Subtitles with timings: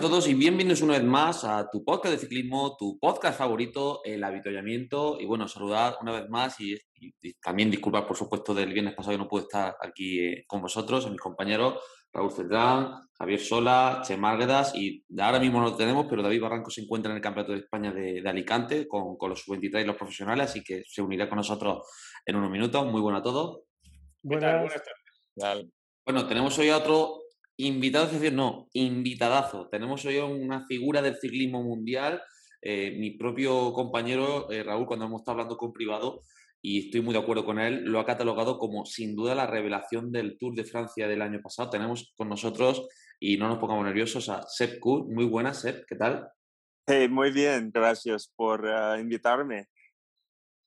[0.00, 4.00] A todos y bienvenidos una vez más a tu podcast de ciclismo, tu podcast favorito,
[4.02, 5.20] el habituallamiento.
[5.20, 6.74] Y bueno, saludar una vez más y,
[7.42, 11.04] también disculpar, por supuesto, del viernes pasado que no pude estar aquí eh, con vosotros,
[11.04, 16.06] a mis compañeros Raúl Cedrán, Javier Sola, Che Márguedas y ahora mismo no lo tenemos,
[16.08, 19.82] pero David Barranco se encuentra en el Campeonato de España de, Alicante con, los sub-23
[19.82, 21.86] y los profesionales, así que se unirá con nosotros
[22.24, 22.86] en unos minutos.
[22.86, 23.64] Muy bueno a todos.
[24.22, 24.82] Buenas, buenas
[25.36, 25.66] tardes.
[26.06, 27.19] Bueno, tenemos hoy a otro
[27.62, 29.68] Invitado, es decir, no, invitadazo.
[29.68, 32.22] Tenemos hoy una figura del ciclismo mundial.
[32.62, 36.22] Eh, mi propio compañero eh, Raúl, cuando hemos estado hablando con privado,
[36.62, 40.10] y estoy muy de acuerdo con él, lo ha catalogado como sin duda la revelación
[40.10, 41.68] del Tour de Francia del año pasado.
[41.68, 42.88] Tenemos con nosotros,
[43.18, 45.12] y no nos pongamos nerviosos, a Seb Kuhl.
[45.12, 46.30] Muy buenas, Seb, ¿qué tal?
[46.86, 49.66] Hey, muy bien, gracias por ah, invitarme.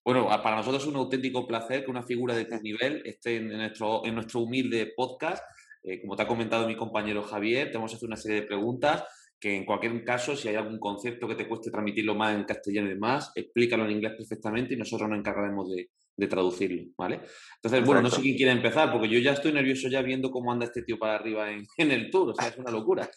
[0.06, 3.48] Bueno, para nosotros es un auténtico placer que una figura de este nivel esté en
[3.48, 5.44] nuestro, en nuestro humilde podcast
[5.84, 8.48] eh, como te ha comentado mi compañero Javier, te vamos a hacer una serie de
[8.48, 9.04] preguntas
[9.44, 12.88] que en cualquier caso, si hay algún concepto que te cueste transmitirlo más en castellano
[12.88, 15.90] y demás, explícalo en inglés perfectamente y nosotros nos encargaremos de,
[16.30, 17.20] traducirlo, ¿vale?
[17.56, 20.54] Entonces, bueno, no sé quién quiere empezar, porque yo ya estoy nervioso ya viendo cómo
[20.54, 23.10] anda este tío para arriba en, el tour, o sea, es una locura.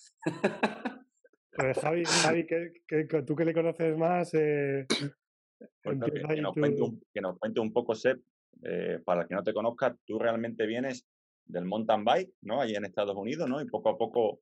[1.52, 2.46] Pues Javi, Javi
[3.24, 4.84] tú que le conoces más, eh,
[5.80, 8.20] pues que, nos cuente un, poco, Seb,
[8.64, 11.06] eh, para el que no te conozca, tú realmente vienes
[11.46, 12.60] del mountain bike, ¿no?
[12.60, 13.60] Allí en Estados Unidos, ¿no?
[13.60, 14.40] Y poco a poco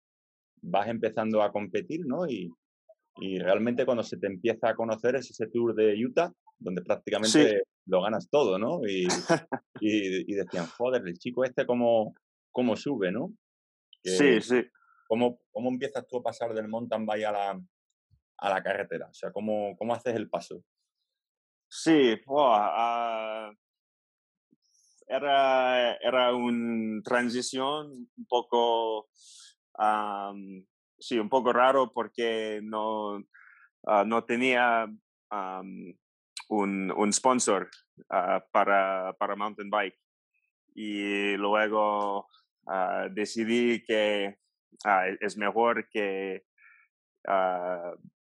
[0.63, 2.27] vas empezando a competir, ¿no?
[2.27, 2.51] Y,
[3.21, 7.63] y realmente cuando se te empieza a conocer es ese tour de Utah, donde prácticamente
[7.87, 8.81] lo ganas todo, ¿no?
[9.81, 12.15] Y, y, decían, joder, el chico este cómo,
[12.53, 13.35] cómo sube, ¿no?
[14.03, 14.63] sí, sí.
[15.07, 17.61] ¿cómo, ¿Cómo empiezas tú a pasar del mountain bike a la,
[18.39, 19.09] a la carretera?
[19.09, 20.63] O sea, ¿cómo, cómo haces el paso?
[21.69, 23.53] Sí, wow,
[25.07, 29.09] era, era una transición un poco,
[30.99, 33.23] sí, un poco raro porque no,
[33.87, 34.87] ah, no tenía
[36.49, 37.69] un, un, sponsor
[38.11, 39.99] ah, para, para mountain bike.
[40.75, 42.27] Y luego
[42.67, 44.39] ah, decidí que
[45.21, 46.45] es mejor que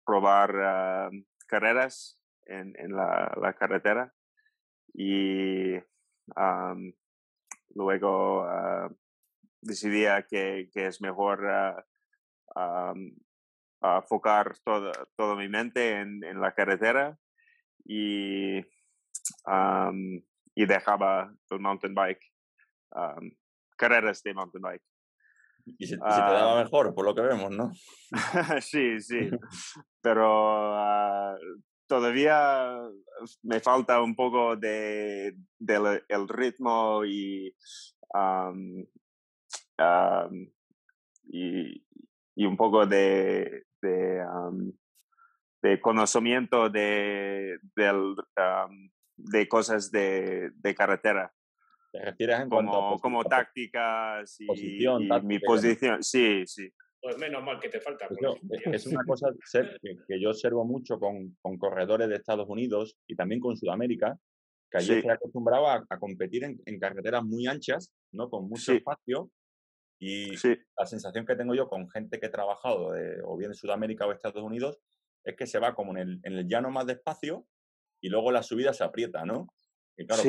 [0.05, 1.11] probar
[1.47, 4.13] carreras en, en la, la, carretera.
[4.93, 5.75] Y
[7.75, 8.95] luego uh,
[9.61, 11.43] decidía que, que, es mejor
[12.55, 12.93] uh,
[13.81, 17.17] enfocar toda, toda mi mente en, en la carretera
[17.85, 18.59] y,
[20.55, 22.25] y dejaba el mountain bike,
[23.77, 24.83] carreras de mountain bike.
[25.77, 27.71] Y se, te daba mejor, por lo que vemos, ¿no?
[28.61, 29.29] sí, sí.
[30.01, 31.37] Pero
[31.89, 32.79] todavía
[33.43, 37.53] me falta un poco de, del el ritmo y,
[41.27, 41.85] y,
[42.35, 44.23] y, un poco de, de,
[45.61, 48.15] de conocimiento de, del,
[49.17, 51.33] de cosas de, de carretera.
[51.91, 54.45] ¿Te refieres en como, como tácticas y,
[55.23, 56.03] mi posición?
[56.03, 56.71] Sí, sí.
[57.01, 58.07] Pues menos mal que te falta.
[58.07, 63.15] E, es una cosa que, yo observo mucho con, con, corredores de Estados Unidos y
[63.15, 64.17] también con Sudamérica,
[64.69, 68.29] que allí se acostumbraba a, competir en, en, carreteras muy anchas, ¿no?
[68.29, 69.31] Con mucho espacio.
[70.01, 70.31] Y
[70.77, 72.93] la sensación que tengo yo con gente que he trabajado,
[73.25, 74.79] o bien en Sudamérica o Estados Unidos,
[75.23, 77.45] es que se va como en el, en el llano más despacio
[78.01, 79.47] y luego la subida se aprieta, ¿no?
[79.97, 80.23] Y claro,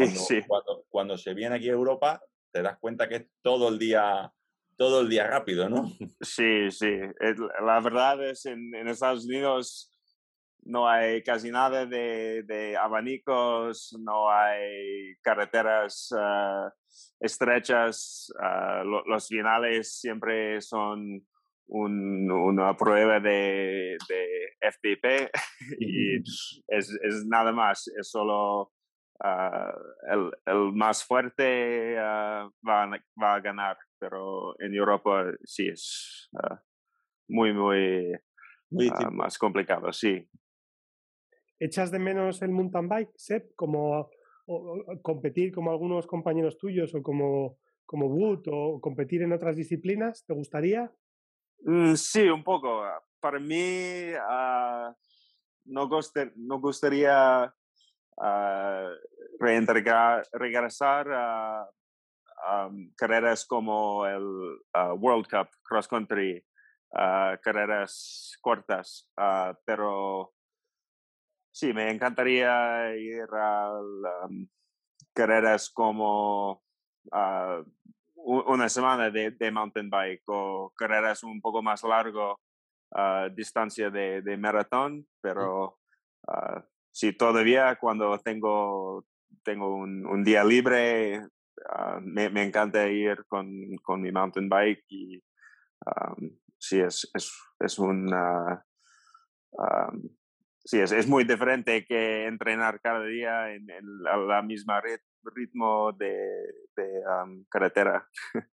[0.49, 2.21] cuando, cuando, se viene aquí a Europa,
[2.53, 4.33] te das cuenta que es todo el día
[4.81, 5.93] todo el día rápido, ¿no?
[6.23, 6.89] Sí, sí.
[7.67, 9.93] La verdad es en, en Estados Unidos
[10.63, 16.73] no hay casi nada de, de abanicos, no hay carreteras ah,
[17.21, 21.27] estrechas, uh, los finales siempre son
[21.67, 25.31] un, una prueba de, de FDP
[25.79, 26.17] y
[26.69, 28.80] es, es, nada más, es solo uh,
[29.23, 32.91] el, el, más fuerte va,
[33.21, 36.61] va a ganar pero en Europa sí es ah,
[37.29, 38.15] muy, muy,
[38.91, 40.27] ah, más complicado, sí.
[41.61, 44.11] ¿Echas de menos el mountain bike, Seb, como
[45.03, 50.25] competir como algunos compañeros tuyos o como, como Wood o competir en otras disciplinas?
[50.27, 50.91] ¿Te gustaría?
[51.61, 52.83] Mm, sí, un poco.
[53.21, 54.97] para mí ah,
[55.67, 55.89] no,
[56.37, 57.55] no gustaría
[58.21, 58.91] uh,
[60.33, 61.69] regresar a,
[62.97, 64.59] carreras como el
[64.99, 66.43] World Cup Cross Country,
[66.91, 69.11] carreras cortas,
[69.67, 70.33] pero
[71.53, 73.79] sí, me encantaría ir a
[75.13, 76.63] carreras como
[78.17, 82.41] una semana de, de, mountain bike o carreras un poco más largo,
[83.33, 85.79] distancia de, de, maratón, pero
[86.91, 89.07] sí, todavía cuando tengo,
[89.43, 91.21] tengo un, un día libre,
[92.03, 93.47] me, me, encanta ir con,
[93.83, 95.23] con, mi mountain bike y
[96.59, 98.65] sí, es, es, es una...
[100.65, 104.83] sí, es, es, muy diferente que entrenar cada día en, en la, misma
[105.35, 106.17] ritmo de,
[106.77, 107.03] de
[107.49, 108.09] carretera.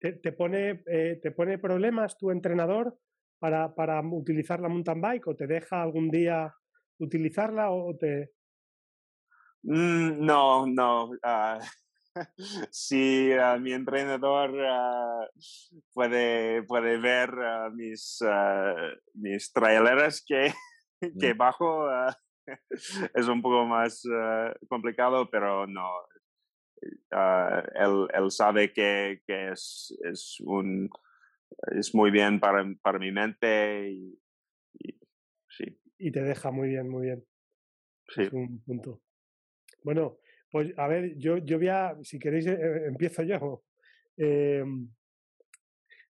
[0.00, 2.98] ¿Te, te pone, eh, ¿Te pone problemas tu entrenador
[3.38, 6.52] para, para utilizar la mountain bike o te deja algún día
[7.02, 8.32] utilizarla o te...?
[9.64, 11.10] Mm, no, no.
[11.22, 11.60] Uh,
[12.70, 15.26] si uh, mi entrenador uh,
[15.94, 17.30] puede, puede ver
[17.74, 18.20] mis,
[19.14, 20.52] mis traileras que,
[21.20, 21.88] que bajo,
[23.14, 24.02] es un poco más
[24.68, 25.88] complicado, pero no.
[27.10, 30.90] él, él, sabe que, que es, es, un,
[31.78, 34.21] es muy bien para, para mi mente y,
[36.02, 37.24] y te deja muy bien, muy bien.
[38.08, 38.22] Sí.
[38.22, 39.00] Es un punto.
[39.84, 40.18] Bueno,
[40.50, 43.64] pues a ver, yo, yo voy a, si queréis, eh, eh, empiezo yo.
[44.14, 44.90] Em,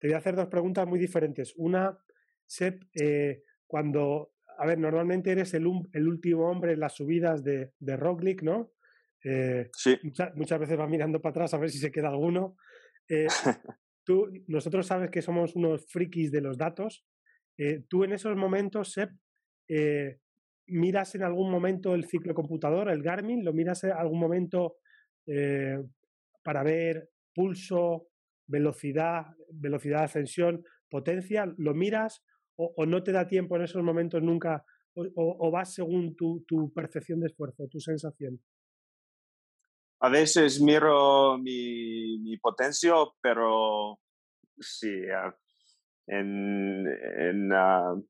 [0.00, 1.54] te voy a hacer dos preguntas muy diferentes.
[1.56, 1.96] Una,
[2.44, 7.70] Sep, eh, cuando, a ver, normalmente eres el, el, último hombre en las subidas de,
[7.78, 8.72] de Rock League, ¿no?
[9.22, 9.96] sí.
[10.02, 12.56] muchas veces va mirando para atrás a ver si se queda alguno.
[14.04, 17.06] tú, nosotros sabes que somos unos frikis de los datos.
[17.88, 19.12] tú en esos momentos, Sep,
[19.68, 20.18] eh,
[20.66, 23.44] ¿Miras en algún momento el ciclo computador, el Garmin?
[23.44, 24.76] ¿Lo miras en algún momento
[25.26, 25.76] eh,
[26.42, 28.08] para ver pulso,
[28.46, 31.44] velocidad, velocidad de ascensión, potencia?
[31.58, 32.24] ¿Lo miras
[32.56, 34.64] o, no te da tiempo en esos momentos nunca?
[34.94, 38.40] ¿O, vas según tu, tu, percepción de esfuerzo, tu sensación?
[40.00, 43.98] A veces miro mi, mi potencia, pero
[44.60, 45.34] sí, ah,
[46.06, 48.06] en, uh,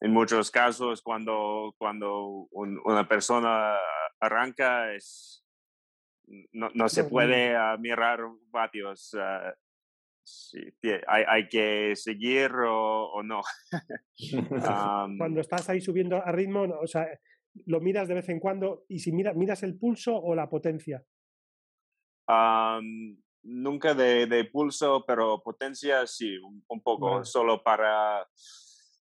[0.00, 3.76] en muchos casos cuando, cuando una persona
[4.20, 5.44] arranca es,
[6.52, 9.14] no, no se puede ah, mirar vatios.
[9.14, 9.52] Uh,
[11.06, 13.40] hay, hay, que seguir o, o no.
[15.18, 17.08] cuando estás ahí subiendo a ritmo, o sea,
[17.66, 21.04] lo miras de vez en cuando y si mira, miras el pulso o la potencia.
[23.42, 28.26] nunca de, de, pulso, pero potencia sí, un, poco, solo para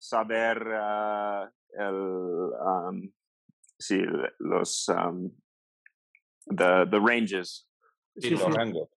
[0.07, 3.11] saber uh, el, um,
[3.79, 4.01] sí,
[4.39, 5.29] los um,
[6.47, 7.67] the, the ranges.
[8.17, 8.89] Sí, los rangos.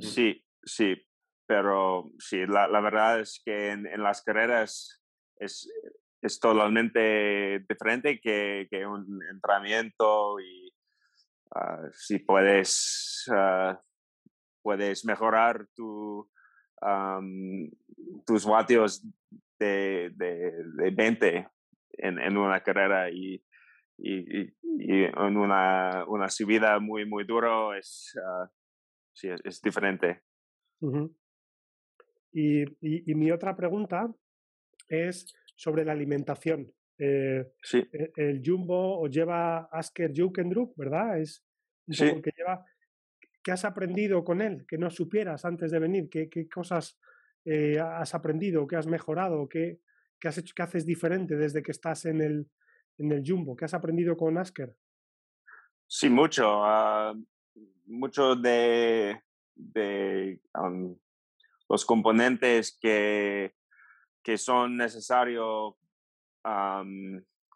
[0.00, 0.96] Sí, sí,
[1.46, 5.00] pero sí, la, la verdad es que en, en, las carreras
[5.38, 5.70] es,
[6.20, 10.74] es totalmente diferente que, que un entrenamiento y
[11.54, 13.76] uh, si puedes, uh,
[14.62, 16.28] puedes mejorar tu,
[16.80, 17.70] um,
[18.26, 19.06] tus vatios
[19.58, 21.48] de, de, 20
[21.92, 23.42] en, en, una carrera y,
[23.98, 28.48] y, y, en una, una, subida muy, muy duro es, uh,
[29.12, 30.22] sí, es, diferente.
[32.32, 34.12] y, y, mi otra pregunta
[34.88, 36.72] es sobre la alimentación.
[36.98, 37.88] Eh, sí.
[37.92, 41.18] E, el, Jumbo o lleva Asker Jukendrup, ¿verdad?
[41.20, 41.44] Es
[41.86, 42.64] un poco que lleva.
[43.42, 46.08] ¿Qué has aprendido con él que no supieras antes de venir?
[46.08, 46.98] ¿Qué, qué cosas
[47.44, 49.80] eh, has aprendido, qué has mejorado, qué,
[50.18, 52.48] qué, has hecho, qué haces diferente desde que estás en el,
[52.98, 54.74] en el Jumbo, qué has aprendido con Asker.
[55.86, 57.14] Sí, mucho, uh,
[57.86, 59.20] mucho de,
[59.54, 60.40] de
[61.68, 63.54] los componentes que,
[64.22, 65.74] que son necesarios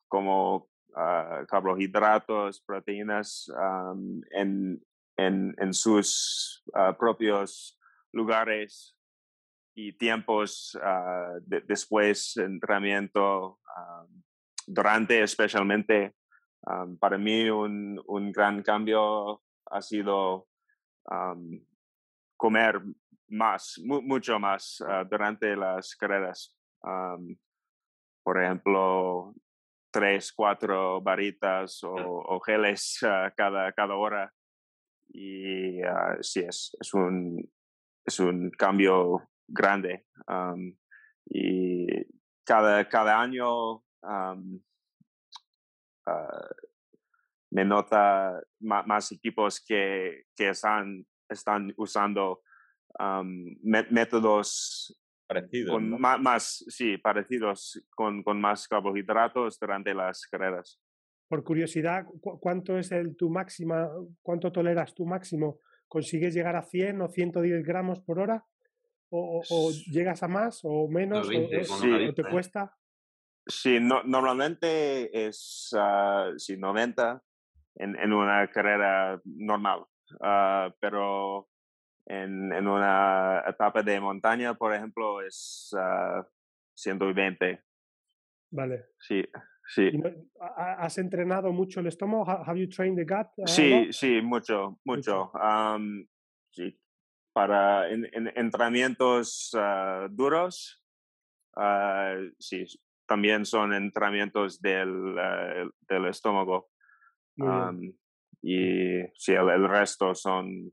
[0.07, 3.51] como uh, carbohidratos, proteínas
[4.31, 4.83] en,
[5.17, 7.79] en, en, sus uh, propios
[8.13, 8.98] lugares
[9.79, 14.23] y tiempos uh, de, después entrenamiento, um,
[14.67, 16.17] durante especialmente.
[16.67, 20.49] Um, para mí un, un, gran cambio ha sido
[21.09, 21.65] um,
[22.37, 22.83] comer
[23.29, 26.57] más, mu mucho más uh, durante las carreras.
[28.25, 29.33] por ejemplo,
[29.93, 34.33] tres, cuatro varitas o, o geles uh, cada, cada hora.
[35.09, 35.81] Y
[36.21, 37.49] sí, es, es, un,
[38.05, 40.07] es un cambio grande.
[41.27, 41.87] y
[42.45, 43.83] cada, cada año
[47.51, 52.43] me nota más, equipos que, que están, están usando
[53.63, 60.81] métodos parecidos, con más, sí, parecidos con, con, más carbohidratos durante las carreras.
[61.29, 63.91] Por curiosidad, ¿cuánto es el tu máxima,
[64.23, 65.61] cuánto toleras tu máximo?
[65.87, 68.45] ¿Consigues llegar a 100 o 110 gramos por hora?
[69.11, 71.29] ¿O, llegas a más o menos?
[71.29, 72.77] o, te cuesta?
[73.47, 77.23] Sí, no, normalmente es uh, sí, 90
[77.77, 79.87] en, en, una carrera normal,
[80.21, 81.49] uh, pero
[82.05, 86.23] en, en, una etapa de montaña, por ejemplo, es uh,
[86.75, 87.65] 120.
[88.51, 88.87] Vale.
[89.01, 89.25] Sí,
[89.67, 89.91] sí.
[90.59, 92.29] ¿Has entrenado mucho el estómago?
[92.29, 93.29] ¿Have you trained the gut?
[93.47, 95.33] Sí, sí, mucho, mucho.
[95.33, 96.07] Um,
[96.51, 96.79] sí.
[97.39, 98.05] Para en,
[98.35, 99.57] entrenamientos
[100.11, 100.83] duros,
[102.37, 102.67] sí,
[103.07, 106.71] también son entrenamientos del, eh, del estómago.
[108.43, 110.73] y sí, el, resto son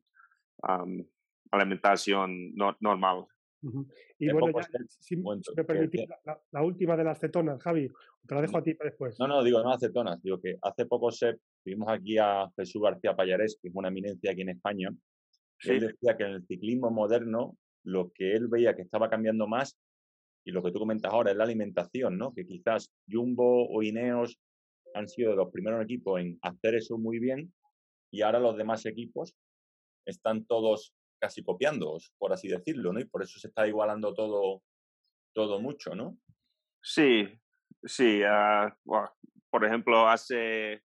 [1.51, 3.27] alimentación normal.
[4.17, 6.01] Y bueno, ya, si, me permitís,
[6.51, 7.91] la, última de las cetonas, Javi,
[8.27, 9.19] te la dejo a ti para después.
[9.19, 13.15] No, no, digo, no acetonas, digo que hace poco se, vimos aquí a Jesús García
[13.15, 14.89] Payares, que es una eminencia aquí en España,
[15.61, 19.77] él decía que en el ciclismo moderno lo que él veía que estaba cambiando más
[20.45, 22.33] y lo que tú comentas ahora es la alimentación, ¿no?
[22.33, 24.37] Que quizás Jumbo o Ineos
[24.93, 27.53] han sido los primeros equipos en hacer eso muy bien
[28.11, 29.35] y ahora los demás equipos
[30.05, 32.99] están todos casi copiándoos, por así decirlo, ¿no?
[32.99, 34.61] Y por eso se está igualando todo,
[35.33, 36.17] todo mucho, ¿no?
[36.81, 37.27] Sí,
[37.83, 38.21] sí.
[38.23, 38.75] Ah,
[39.49, 40.83] por ejemplo, hace,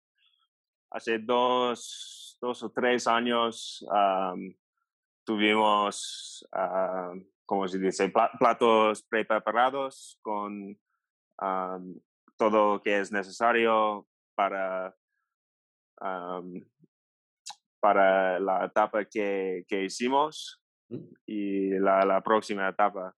[0.89, 3.85] hace dos, dos o tres años
[5.25, 6.47] tuvimos
[7.51, 8.09] como se dice,
[8.39, 10.79] platos preparados con
[12.37, 14.95] todo lo que es necesario para,
[17.81, 21.07] para la etapa que, que hicimos mm.
[21.25, 23.13] y la, la, próxima etapa.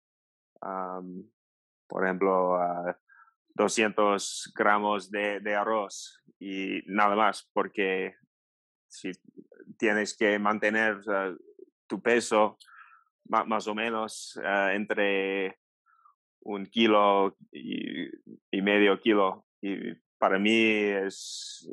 [1.88, 2.58] por ejemplo,
[3.54, 8.16] 200 gramos de, de, arroz y nada más, porque
[8.90, 9.12] si
[9.78, 11.02] tienes que mantener
[11.88, 12.58] tu peso
[13.26, 15.60] más o menos eh, entre
[16.42, 19.46] un kilo y, medio kilo.
[19.62, 21.70] Y para mí es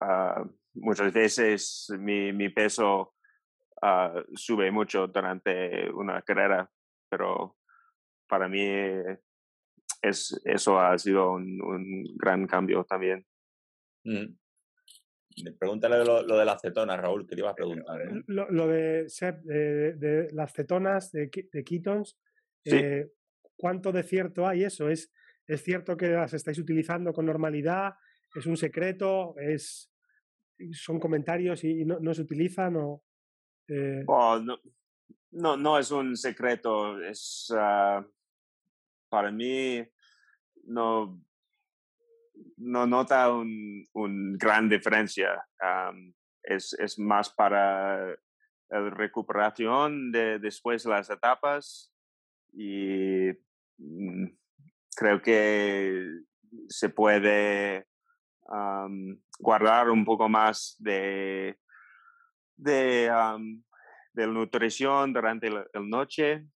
[0.00, 3.14] ah, muchas veces mi, mi peso
[3.82, 6.68] ah, sube mucho durante una carrera,
[7.08, 7.56] pero
[8.28, 8.62] para mí
[10.02, 13.24] es, eso ha sido un, gran cambio también.
[14.04, 14.36] Mm.
[15.58, 18.00] Pregúntale lo, de las cetonas, Raúl, que te iba a preguntar.
[18.02, 18.22] ¿eh?
[18.26, 19.06] Lo, de,
[19.44, 22.18] de, las cetonas, de, de ketones,
[22.64, 23.10] eh,
[23.56, 24.88] ¿cuánto de cierto hay eso?
[24.88, 25.12] ¿Es,
[25.46, 27.94] ¿Es cierto que las estáis utilizando con normalidad?
[28.34, 29.34] ¿Es un secreto?
[29.38, 29.90] ¿Es,
[30.72, 32.76] ¿Son comentarios y, no, se utilizan?
[32.76, 33.02] O,
[33.68, 34.04] eh?
[34.06, 34.38] oh,
[35.30, 37.00] no, no, es un secreto.
[37.00, 38.06] Es, ah,
[39.08, 39.82] para mí,
[40.64, 41.22] no,
[42.58, 45.44] no nota un gran diferencia.
[46.42, 48.16] es, es, más para
[48.70, 51.92] la recuperación de después de las etapas
[52.52, 53.30] y
[53.78, 54.26] mm,
[54.94, 56.04] creo que
[56.68, 57.86] se puede
[59.38, 61.58] guardar un poco más de,
[62.56, 63.10] de,
[64.14, 66.46] de nutrición durante la, noche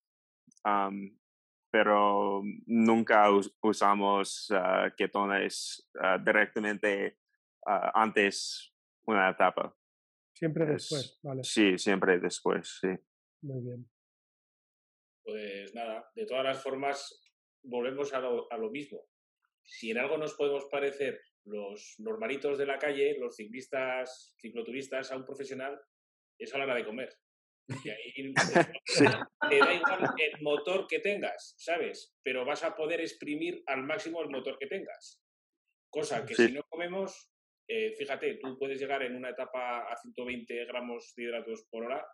[1.73, 3.31] pero nunca
[3.63, 7.17] usamos uh, ketones ah, directamente
[7.67, 8.75] uh, antes
[9.07, 9.75] una etapa.
[10.35, 11.43] Siempre después, vale.
[11.43, 12.89] Sí, siempre después, sí.
[13.41, 13.91] Muy bien.
[15.25, 17.23] Pues nada, de todas las formas,
[17.63, 19.07] volvemos a lo, a lo mismo.
[19.65, 25.17] Si en algo nos podemos parecer los normalitos de la calle, los ciclistas, cicloturistas a
[25.17, 25.81] un profesional,
[26.39, 27.09] es a la hora de comer.
[27.69, 28.35] Ahí
[29.51, 32.15] te da igual el motor que tengas, ¿sabes?
[32.23, 35.21] Pero vas a poder exprimir al máximo el motor que tengas.
[35.91, 37.31] Cosa que si no comemos,
[37.69, 42.05] eh, fíjate, tú puedes llegar en una etapa a 120 gramos de hidratos por hora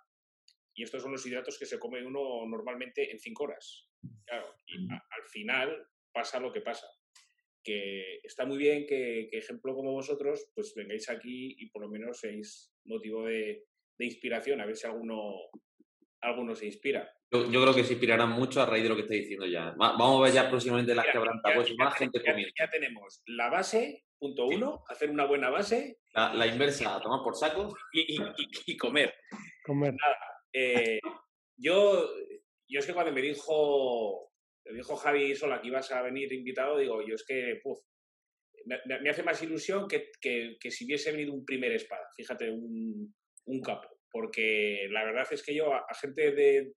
[0.74, 3.88] y estos son los hidratos que se come uno normalmente en 5 horas.
[4.24, 6.86] Claro, y al final pasa lo que pasa.
[7.62, 11.88] Que está muy bien que, que, ejemplo como vosotros, pues vengáis aquí y por lo
[11.88, 13.64] menos seáis motivo de,
[13.98, 15.34] de inspiración, a ver si alguno,
[16.22, 17.10] alguno se inspira.
[17.30, 19.74] Yo, creo que se inspirarán mucho a raíz de lo que estáis diciendo ya.
[19.76, 22.52] vamos a ver ya próximamente las que habrán pues más gente comiendo.
[22.58, 25.98] Ya tenemos la base, punto uno, hacer una buena base.
[26.14, 27.76] La, inversa, a tomar por saco.
[27.92, 29.14] Y, comer.
[29.62, 29.94] Comer.
[30.54, 31.00] Eh,
[31.58, 32.08] yo,
[32.66, 34.28] yo es que cuando me dijo
[34.72, 37.78] dijo Javi Sola que ibas a venir invitado, digo, yo es que, puf,
[38.64, 43.14] me, hace más ilusión que, que, si hubiese venido un primer espada, fíjate, un,
[43.48, 46.72] un capo, porque la verdad es que yo a, gente de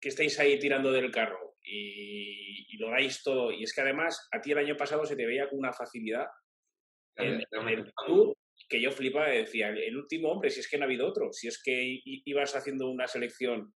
[0.00, 4.40] que estáis ahí tirando del carro y, lo dais todo, y es que además a
[4.42, 6.26] ti el año pasado se te veía con una facilidad
[7.14, 7.92] en, el
[8.68, 11.32] que yo flipaba y decía, el último hombre, si es que no ha habido otro,
[11.32, 13.72] si es que ibas haciendo una selección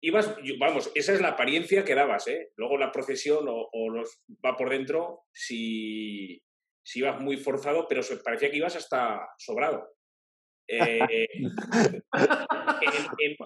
[0.00, 2.50] ibas, vamos, esa es la apariencia que dabas, ¿eh?
[2.56, 6.42] Luego la procesión o, los, va por dentro si,
[6.82, 9.88] si, ibas muy forzado, pero parecía que ibas hasta sobrado.
[10.68, 11.26] Eh,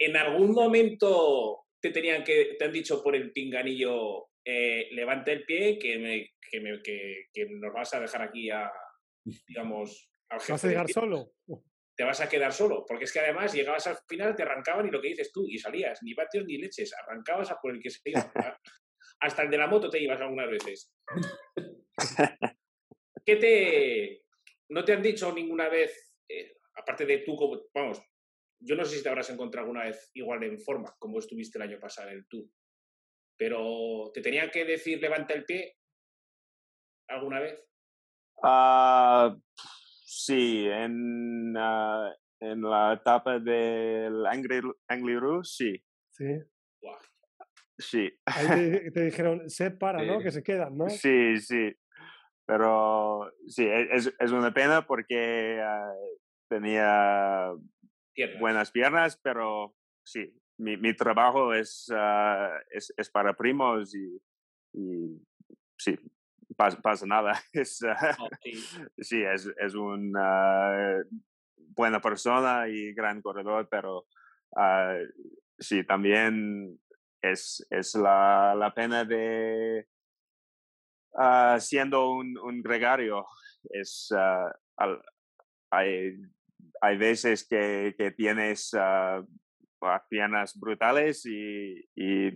[0.01, 5.45] en, algún momento te tenían que, te han dicho por el pinganillo, eh, levanta el
[5.45, 8.71] pie que, me, que, me, que, que, nos vas a dejar aquí a,
[9.47, 11.33] digamos, al ¿Vas a llegar solo?
[11.97, 14.91] te vas a quedar solo, porque es que además llegabas al final, te arrancaban y
[14.91, 17.91] lo que dices tú, y salías, ni patios ni leches, arrancabas a por el que
[17.91, 18.33] se iba.
[19.21, 20.93] Hasta el de la moto te ibas algunas veces.
[23.25, 24.25] ¿Qué te...
[24.71, 28.03] no te han dicho ninguna vez, eh, aparte de tú, como, vamos,
[28.61, 31.63] yo no sé si te habrás encontrado alguna vez igual en forma, como estuviste el
[31.63, 32.49] año pasado en el Tour,
[33.37, 35.77] pero ¿te tenían que decir levanta el pie
[37.09, 37.65] alguna vez?
[38.43, 39.37] Ah...
[40.15, 45.83] Sí, en, uh, en la etapa del Angliru, sí.
[46.11, 46.39] Sí.
[47.79, 48.11] Sí.
[48.27, 50.21] Ahí te, dijeron, se para, ¿no?
[50.21, 50.91] Que se quedan, ¿no?
[50.91, 51.73] Sí, sí.
[52.45, 56.19] Pero sí, e, es, es una pena porque uh,
[56.53, 57.55] tenía
[58.39, 64.21] buenas piernas, pero sí, mi, mi trabajo es, uh, es, es, para primos y,
[64.75, 65.19] y
[65.79, 65.99] sí,
[66.55, 67.41] pasa, nada.
[67.55, 68.29] Es, oh,
[68.99, 69.23] sí.
[69.23, 71.03] es, es una
[71.57, 74.07] buena persona y gran corredor, pero
[74.51, 75.07] uh,
[75.59, 76.79] sí, también
[77.23, 79.89] es, es la, la pena de
[81.13, 83.25] uh, siendo un, un, gregario.
[83.71, 84.13] Es,
[84.77, 85.03] al,
[85.73, 86.19] hay,
[86.81, 88.75] hay veces que, que tienes
[90.09, 92.29] piernas brutales y, y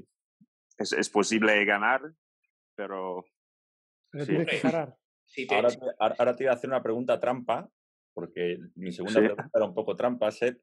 [0.78, 2.02] es, es posible ganar,
[2.74, 3.24] pero
[4.12, 4.98] ahora,
[5.68, 7.68] te, ahora, te iba a hacer una pregunta trampa,
[8.14, 10.60] porque mi segunda pregunta era un poco trampa, Seth.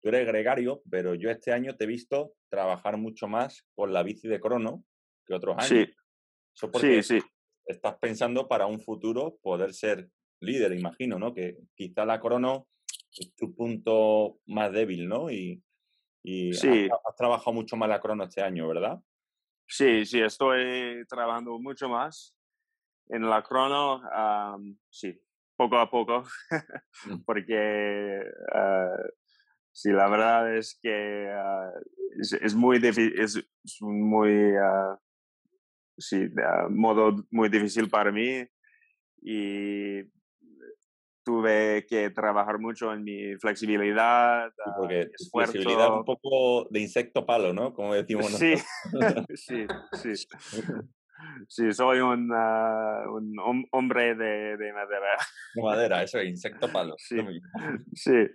[0.00, 4.04] Tú eres gregario, pero yo este año te he visto trabajar mucho más con la
[4.04, 4.84] bici de crono
[5.26, 5.68] que otros años.
[5.68, 5.94] Sí.
[6.54, 7.20] Eso porque sí,
[7.66, 10.08] estás pensando para un futuro poder ser
[10.40, 11.34] líder, imagino, ¿no?
[11.34, 12.68] Que quizá la crono
[13.12, 15.30] es tu punto más débil, ¿no?
[15.30, 15.62] Y,
[16.22, 16.88] y sí.
[16.90, 19.00] has, trabajado mucho más la crono este año, ¿verdad?
[19.66, 22.34] Sí, sí, estoy trabajando mucho más
[23.08, 24.02] en la crono,
[24.90, 25.20] sí,
[25.56, 26.24] poco a poco,
[27.06, 27.24] mm.
[27.24, 28.22] porque
[28.54, 29.08] uh,
[29.72, 31.72] sí, la verdad es que ah,
[32.18, 33.42] es, muy difícil, es,
[33.80, 34.98] muy, ah,
[35.96, 36.28] sí,
[36.70, 38.46] modo muy difícil para mí
[39.22, 40.02] y
[41.28, 44.48] tuve que trabajar mucho en mi flexibilidad.
[44.48, 47.74] Sí, porque flexibilidad un poco de insecto palo, ¿no?
[47.74, 48.64] Como decimos nosotros.
[49.34, 50.26] Sí, sí, sí.
[51.46, 55.16] Sí, soy un, un hombre de, de, madera.
[55.54, 56.94] De madera, eso, insecto palo.
[57.06, 57.18] Sí,
[57.94, 58.26] sí.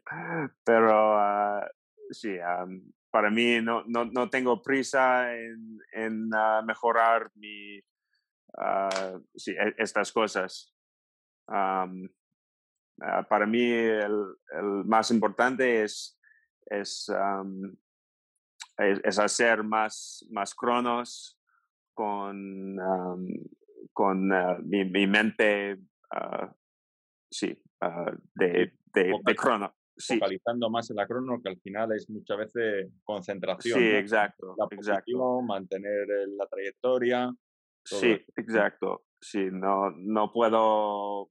[0.64, 1.66] pero uh,
[2.12, 2.36] sí,
[3.10, 9.74] para mí no, no, no, tengo prisa en, en uh, mejorar mi, uh, sí, e,
[9.80, 10.72] estas cosas.
[11.48, 12.08] Um,
[13.30, 16.20] para mí el, el, más importante es,
[16.66, 17.76] es, um,
[18.78, 21.40] es, es, hacer más, más cronos
[21.94, 22.76] con,
[23.92, 26.48] con ah, mi, mente, uh,
[27.30, 29.76] sí, uh, de, de, de, crono.
[29.96, 30.16] Sí.
[30.16, 33.78] Focalizando más en la crono, que al final es muchas veces concentración.
[33.78, 34.56] Sí, exacto.
[34.58, 35.42] La exacto.
[35.44, 37.32] mantener la trayectoria.
[37.86, 39.06] Sí, exacto.
[39.22, 41.30] Sí, no, no puedo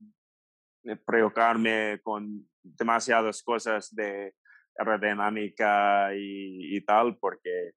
[1.04, 4.34] preocuparme con demasiadas cosas de
[4.78, 7.72] aerodinámica y, y tal, porque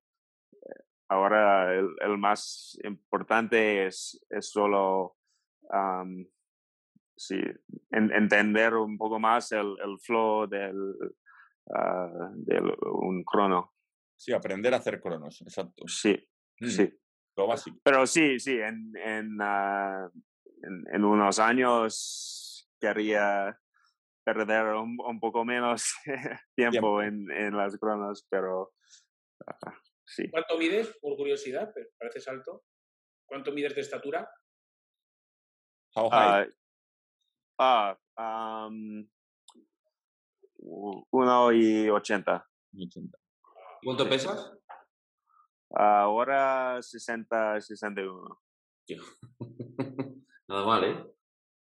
[1.10, 5.16] ahora el, más importante es, es solo
[7.16, 7.40] sí,
[7.92, 10.78] entender un poco más el, el flow del,
[11.66, 13.74] uh, un crono.
[14.18, 15.84] Sí, aprender a hacer cronos, exacto.
[15.88, 16.18] Sí,
[16.60, 16.94] mm, sí.
[17.38, 17.78] Lo básico.
[17.84, 20.10] Pero sí, sí, en, en, uh,
[20.94, 22.45] en, unos años
[22.80, 23.60] quería
[24.24, 25.94] perder un, un poco menos
[26.56, 28.74] tiempo, En, en las cronos, pero
[29.46, 29.72] uh,
[30.32, 31.74] ¿Cuánto mides, por curiosidad?
[31.98, 32.64] Pareces alto.
[33.28, 34.30] ¿Cuánto mides de estatura?
[35.96, 36.50] How high?
[37.58, 39.08] Ah, ah um,
[41.12, 42.48] uno y ochenta.
[43.84, 44.52] ¿Cuánto pesas?
[45.72, 48.42] Ahora 60, 61.
[50.48, 51.15] Nada mal, ¿eh?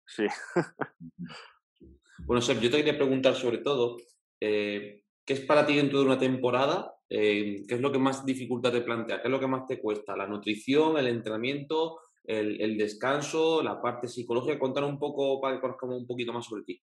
[0.08, 0.26] Sí.
[2.26, 3.98] bueno, Seb, yo te quería preguntar sobre todo,
[4.40, 6.96] eh, ¿qué es para ti dentro de una temporada?
[7.10, 9.22] Eh, ¿Qué es lo que más dificultad te plantea?
[9.22, 10.16] ¿Qué es lo que más te cuesta?
[10.16, 14.60] ¿La nutrición, el entrenamiento, el, descanso, la parte psicológica?
[14.60, 16.82] Contar un poco para que conozcamos un poquito más sobre ti.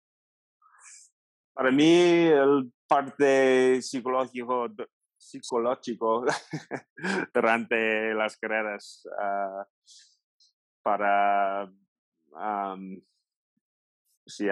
[1.52, 4.68] Para mí, el parte psicológico,
[5.16, 6.24] psicológico
[7.34, 9.64] durante las carreras uh,
[10.82, 11.70] para
[12.32, 13.00] um,
[14.26, 14.48] sí,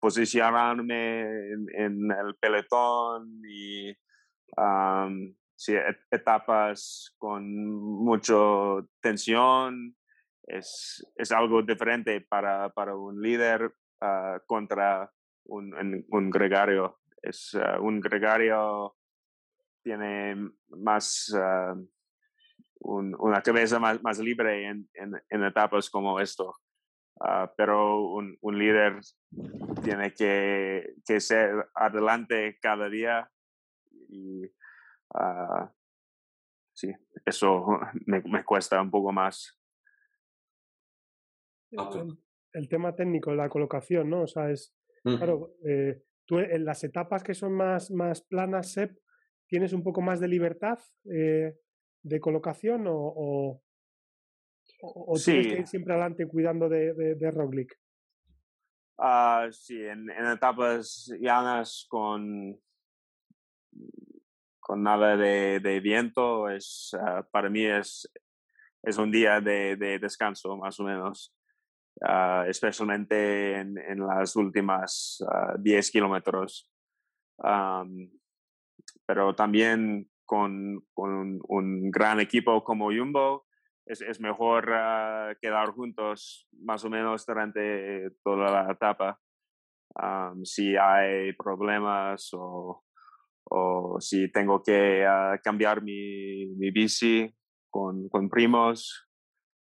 [0.00, 3.90] posicionarme en, el pelotón y
[4.56, 5.74] um, sí,
[6.10, 7.44] etapas con
[8.04, 8.34] mucha
[9.00, 9.96] tensión.
[10.44, 15.10] Es, es algo diferente para, para un líder uh, contra
[15.44, 16.98] un, un, gregario.
[17.22, 18.96] Es uh, un gregario
[19.82, 21.88] tiene más uh,
[22.84, 26.54] una cabeza más, más libre en, en, etapas como esto.
[27.56, 29.00] pero un, un, líder
[29.82, 33.30] tiene que, que, ser adelante cada día
[34.08, 34.44] y
[35.14, 35.68] uh,
[36.72, 36.92] sí,
[37.24, 37.64] eso
[38.06, 39.58] me, me, cuesta un poco más.
[42.52, 44.22] El, tema técnico, la colocación, ¿no?
[44.22, 48.98] O sea, es, claro, eh, tú en las etapas que son más, más planas, Sep,
[49.48, 50.78] ¿tienes un poco más de libertad
[51.10, 51.56] eh,
[52.02, 53.62] de colocación o,
[54.82, 57.78] o, tienes que ir siempre adelante cuidando de, de, de Roglic?
[58.98, 62.58] Uh, sí, en, en, etapas llanas con,
[64.60, 68.10] con nada de, de viento, es, uh, para mí es,
[68.82, 71.34] es un día de, de descanso, más o menos.
[72.00, 75.22] Uh, especialmente en, en, las últimas
[75.58, 76.68] 10 kilómetros.
[77.38, 78.10] Um,
[79.06, 83.46] pero también con, con un, gran equipo como Jumbo,
[83.86, 89.20] es, es mejor uh, quedar juntos más o menos durante toda la etapa.
[89.94, 92.84] Um, si hay problemas o,
[93.50, 97.30] o si tengo que uh, cambiar mi, mi bici
[97.70, 99.06] con, con, primos,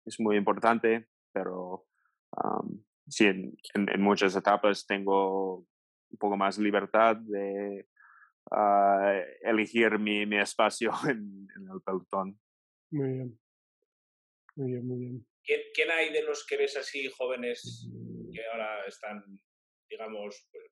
[0.05, 1.85] es muy importante, pero
[2.37, 7.87] um, sí, en, en, muchas etapas tengo un poco más libertad de
[8.51, 12.39] uh, elegir mi, mi espacio en, en, el pelotón.
[12.91, 13.39] Muy bien.
[14.55, 15.27] Muy bien, muy bien.
[15.43, 17.87] ¿Quién, ¿Quién, hay de los que ves así jóvenes
[18.33, 19.23] que ahora están,
[19.89, 20.71] digamos, pues,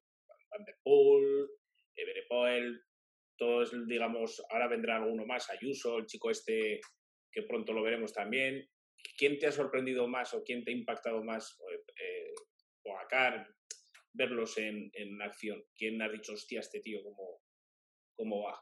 [0.51, 1.49] Van der Poel,
[1.95, 2.83] Everepoel,
[3.37, 6.79] todos, digamos, ahora vendrá alguno más, Ayuso, el chico este
[7.31, 8.67] que pronto lo veremos también.
[9.17, 11.59] ¿Quién te ha sorprendido más o quién te ha impactado más?
[11.99, 12.33] Eh,
[12.85, 13.47] o acá,
[14.13, 15.63] verlos en, en acción.
[15.75, 17.42] ¿Quién ha dicho, hostia, este tío, cómo,
[18.15, 18.59] cómo va?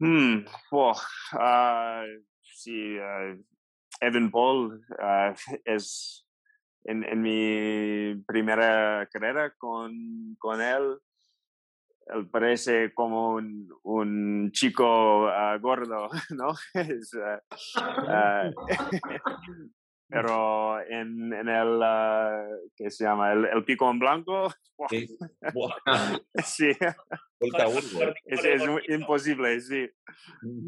[0.00, 0.92] Hmm, oh,
[1.34, 2.04] uh,
[2.42, 3.36] sí, uh,
[4.00, 6.24] Evan Paul uh, es
[6.84, 10.98] en, en, mi primera carrera con, con él.
[12.06, 15.28] Él parece como un, un chico
[15.60, 16.54] gordo, ¿no?
[16.74, 17.10] es,
[20.08, 23.32] pero en, en el, uh, ¿qué se llama?
[23.32, 24.48] El, el pico en blanco.
[24.88, 25.08] Sí.
[26.44, 26.68] sí.
[28.26, 29.88] es, es imposible, sí.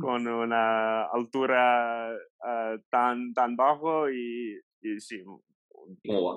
[0.00, 5.22] Con una altura uh, tan, tan bajo y, y sí,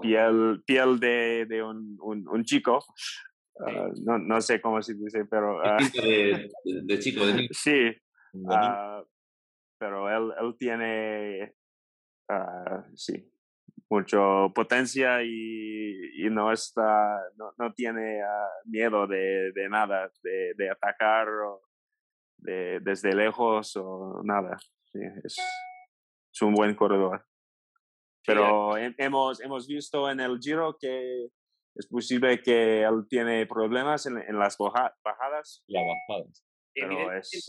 [0.03, 2.85] piel, piel de, de un, un, un chico.
[3.55, 5.59] Uh, no, no, sé cómo se dice, pero...
[5.95, 7.91] de, de, chico, de Sí.
[9.79, 11.55] pero él, él tiene
[12.29, 13.31] uh, sí,
[13.89, 20.53] mucho potencia y, y, no está, no, no tiene uh, miedo de, de nada, de,
[20.55, 21.61] de, atacar o
[22.37, 24.57] de, desde lejos o nada.
[24.91, 25.37] Sí, es,
[26.31, 27.25] es, un buen corredor.
[28.25, 31.27] Pero hemos, hemos visto en el Giro que
[31.75, 35.63] es posible que él tiene problemas en, en las bajadas.
[35.67, 36.45] Las bajadas.
[36.73, 37.47] Pero es,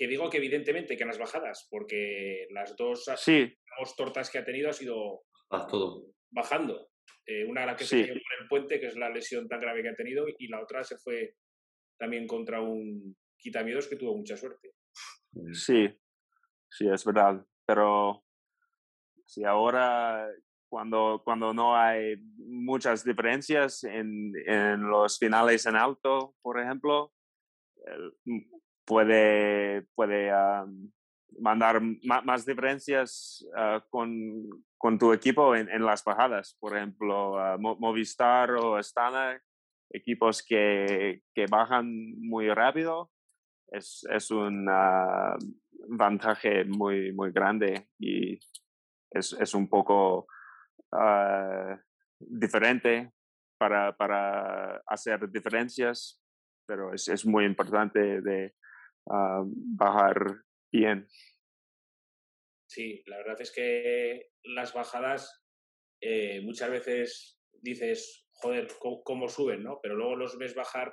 [0.00, 3.54] que digo que evidentemente que en las bajadas, porque las dos, sí.
[3.98, 5.24] tortas que ha tenido ha sido
[5.68, 6.06] todo.
[6.30, 6.88] bajando.
[7.26, 9.82] Eh, una la que se cayó por el puente, que es la lesión tan grave
[9.82, 11.34] que ha tenido, y la otra se fue
[11.98, 14.70] también contra un quitamiedos que tuvo mucha suerte.
[15.52, 15.86] Sí,
[16.70, 17.44] sí, es verdad.
[17.66, 18.24] Pero
[19.26, 20.30] si ahora
[20.70, 27.12] cuando, cuando no hay muchas diferencias en, en los finales en alto, por ejemplo,
[27.84, 28.14] el,
[28.90, 30.32] puede, puede
[31.38, 36.56] mandar más diferencias ah, con, con, tu equipo en, las bajadas.
[36.58, 39.40] Por ejemplo, Movistar o Astana,
[39.90, 41.86] equipos que, que bajan
[42.18, 43.12] muy rápido.
[43.68, 45.38] es, es un uh,
[46.76, 48.40] muy, muy grande y
[49.12, 50.26] es, es un poco
[52.18, 53.12] diferente
[53.56, 56.20] para, para hacer diferencias,
[56.66, 58.20] pero es, es muy importante
[59.06, 61.08] uh, bajar bien.
[62.68, 65.42] Sí, la verdad es que las bajadas
[66.00, 68.68] eh, muchas veces dices, joder,
[69.04, 69.80] cómo, suben, ¿no?
[69.82, 70.92] Pero luego los ves bajar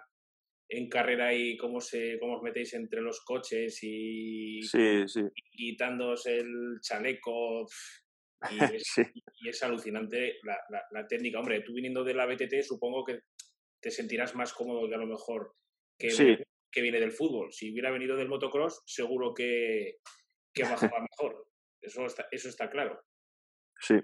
[0.70, 5.22] en carrera y cómo, se, cómo os metéis entre los coches y, sí, sí.
[6.26, 7.66] el chaleco.
[9.40, 10.60] Y es, alucinante la,
[10.92, 11.40] la, técnica.
[11.40, 13.22] Hombre, tú viniendo de la BTT supongo que
[13.82, 15.56] te sentirás más cómodo que a lo mejor
[15.98, 17.52] que, que viene del fútbol.
[17.52, 19.98] Si hubiera venido del motocross, seguro que,
[20.54, 21.48] que bajaba mejor.
[21.82, 23.00] Eso está, eso está claro.
[23.80, 23.96] Sí.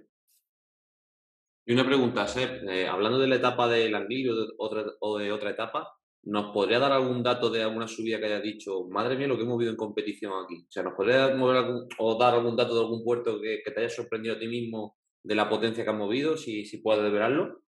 [1.65, 5.93] Y una pregunta, Seb, eh, hablando de la etapa del Anguillo o de otra etapa,
[6.23, 9.43] ¿nos podría dar algún dato de alguna subida que haya dicho, madre mía, lo que
[9.43, 10.65] hemos vivido en competición aquí?
[10.67, 11.63] O sea, ¿nos podría mover
[11.99, 15.35] o dar algún dato de algún puerto que, te haya sorprendido a ti mismo de
[15.35, 17.62] la potencia que han movido, si, si puedes verlo?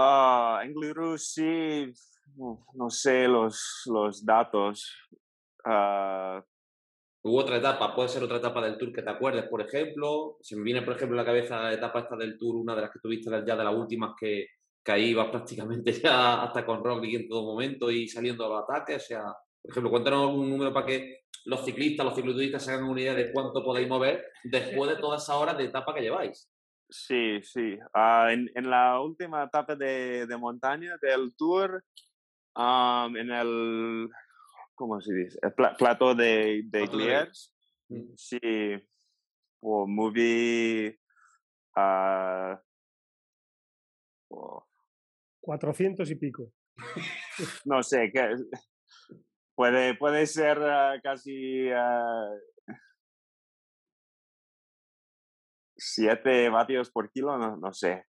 [0.00, 1.92] Uh, en sí,
[2.74, 4.96] no sé los, los datos.
[5.64, 6.40] Uh,
[7.22, 10.38] Hubo otra etapa, puede ser otra etapa del Tour que te acuerdes, por ejemplo.
[10.40, 12.80] Se me viene, por ejemplo, en la cabeza la etapa esta del Tour, una de
[12.80, 14.46] las que tuviste ya de las últimas que,
[14.82, 18.94] que ahí ibas prácticamente ya hasta con Roglic en todo momento y saliendo al ataque.
[18.94, 19.24] O sea,
[19.60, 23.14] por ejemplo, cuéntanos algún número para que los ciclistas, los cicloturistas se hagan una idea
[23.14, 26.49] de cuánto podéis mover después de todas esas horas de etapa que lleváis.
[26.90, 27.78] Sí, sí.
[27.94, 31.84] Ah, en, en, la última etapa de, de montaña del Tour,
[32.56, 34.10] um, en el
[34.80, 35.38] ¿cómo se dice?
[35.42, 37.54] El plato de, de Gliers.
[37.90, 38.14] Mm.
[38.16, 38.40] Sí,
[39.60, 40.98] o movie
[41.76, 42.58] a...
[45.40, 46.52] 400 y pico.
[47.66, 48.36] no sé, que
[49.54, 51.68] puede, puede ser uh, casi
[55.80, 58.04] 7 vatios por kilo, no, no sé.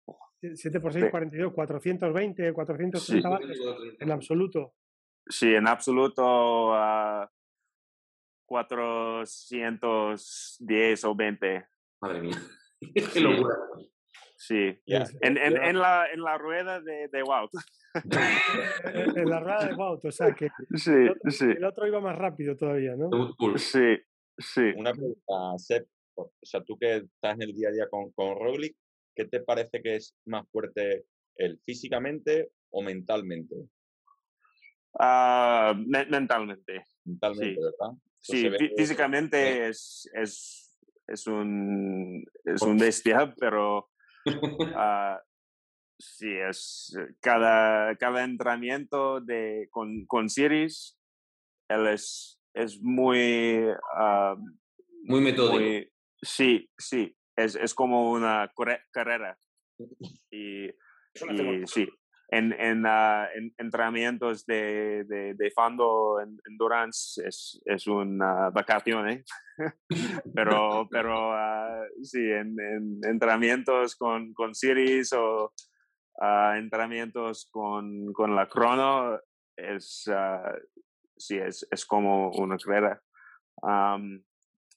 [0.40, 3.59] 7 por 6, 42, 420, 430 vatios
[3.98, 4.74] en absoluto.
[5.29, 7.26] Sí, en absoluto uh,
[8.46, 11.66] 410 o 20.
[12.00, 12.37] Madre mía.
[13.12, 13.55] Qué locura.
[14.38, 17.50] Sí, en, en, en, la, en la rueda de, de Wout.
[19.16, 21.46] en la rueda de Wout, o sea que sí, el, otro, sí.
[21.46, 23.09] el otro iba más rápido todavía, ¿no?
[23.57, 23.96] Sí,
[24.38, 24.72] sí.
[24.76, 28.35] Una pregunta, Seb, o sea, tú que estás en el día a día con, con
[28.38, 28.76] Roglic,
[29.14, 33.55] ¿qué te parece que es más fuerte él, físicamente o mentalmente?
[34.92, 36.85] Uh, mentalmente.
[37.05, 37.61] Mentalmente, sí.
[37.61, 37.96] ¿verdad?
[38.20, 43.90] sí, físicamente es, es, es, un, es un bestia, pero
[44.26, 45.16] uh,
[45.98, 50.98] sí, es cada, cada entrenamiento de, con, con Siris,
[51.68, 53.64] él es, es muy...
[53.64, 54.37] Uh,
[55.05, 55.61] muy metódico.
[55.61, 55.90] Muy,
[56.22, 58.50] sí, sí, es, es como una
[58.92, 59.38] carrera.
[60.31, 61.88] Y, y sí,
[62.29, 69.09] en, en, uh, en entrenamientos de, de, de fondo en endurance es, es una vacación,
[69.09, 69.24] ¿eh?
[70.35, 75.52] pero, pero uh, sí, en, en, entrenamientos con, con series o
[76.20, 79.20] uh, entrenamientos con, con la crono
[79.57, 80.05] es,
[81.16, 83.00] sí, es, es como una carrera.
[83.62, 84.22] Um,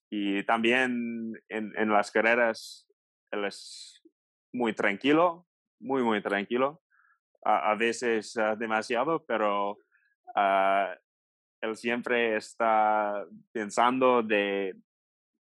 [0.10, 2.88] y también en, las carreras
[3.32, 4.02] él es
[4.52, 5.45] muy tranquilo,
[5.80, 6.82] muy, muy tranquilo
[7.43, 9.78] a, veces uh, demasiado, pero
[10.36, 10.93] uh,
[11.62, 14.76] él siempre está pensando de,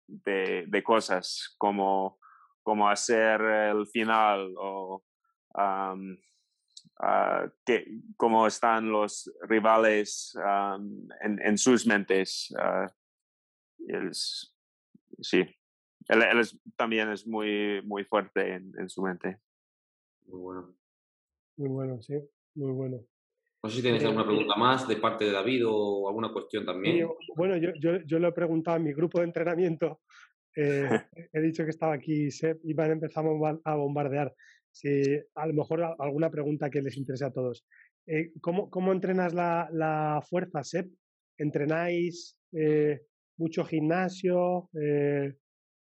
[0.07, 2.19] de, cosas como,
[2.61, 5.03] como hacer el final o
[5.55, 6.17] um,
[6.99, 12.53] uh, que, cómo están los rivales um, en, en, sus mentes.
[13.87, 14.55] Él es,
[15.19, 15.39] sí,
[16.07, 19.39] él, él es, también es muy, muy fuerte en, en su mente.
[20.27, 20.75] Muy bueno.
[21.57, 22.15] Muy bueno, sí,
[22.55, 23.05] muy bueno.
[23.63, 27.07] No sé si tienes alguna pregunta más de parte de David o alguna cuestión también.
[27.37, 30.01] bueno, yo, yo, yo lo he preguntado a mi grupo de entrenamiento.
[30.55, 30.89] Eh,
[31.33, 33.23] he dicho que estaba aquí Seb y van a empezar
[33.63, 34.35] a bombardear.
[34.69, 37.65] Si, a lo mejor alguna pregunta que les interese a todos.
[38.05, 40.89] Eh, ¿cómo, ¿cómo, entrenas la, la, fuerza, Seb?
[41.37, 43.01] ¿Entrenáis eh,
[43.37, 44.69] mucho gimnasio?
[44.81, 45.33] Eh,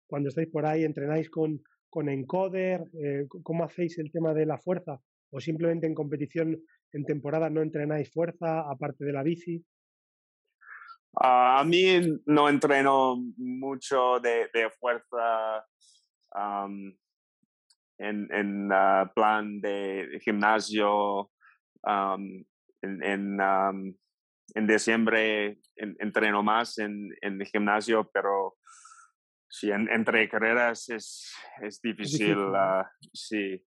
[0.08, 2.82] cuando estáis por ahí, ¿entrenáis con, con encoder?
[3.02, 5.00] Eh, ¿Cómo hacéis el tema de la fuerza?
[5.36, 6.58] o simplemente en competición
[6.94, 9.64] en temporada no entrenáis fuerza aparte de la bici?
[11.18, 15.66] A mí no entreno mucho de, de fuerza
[16.34, 16.94] um,
[17.98, 21.32] en, en uh, plan de gimnasio,
[21.84, 22.44] um,
[22.82, 23.94] en, en um,
[24.54, 28.58] en diciembre entreno más en, en, el gimnasio, pero
[29.50, 32.38] sí, entre carreras es, es difícil.
[32.56, 33.62] Ah, sí.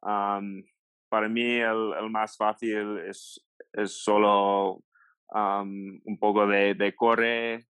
[0.00, 4.82] para mí el, el, más fácil es, es solo
[5.30, 7.66] un poco de, de corre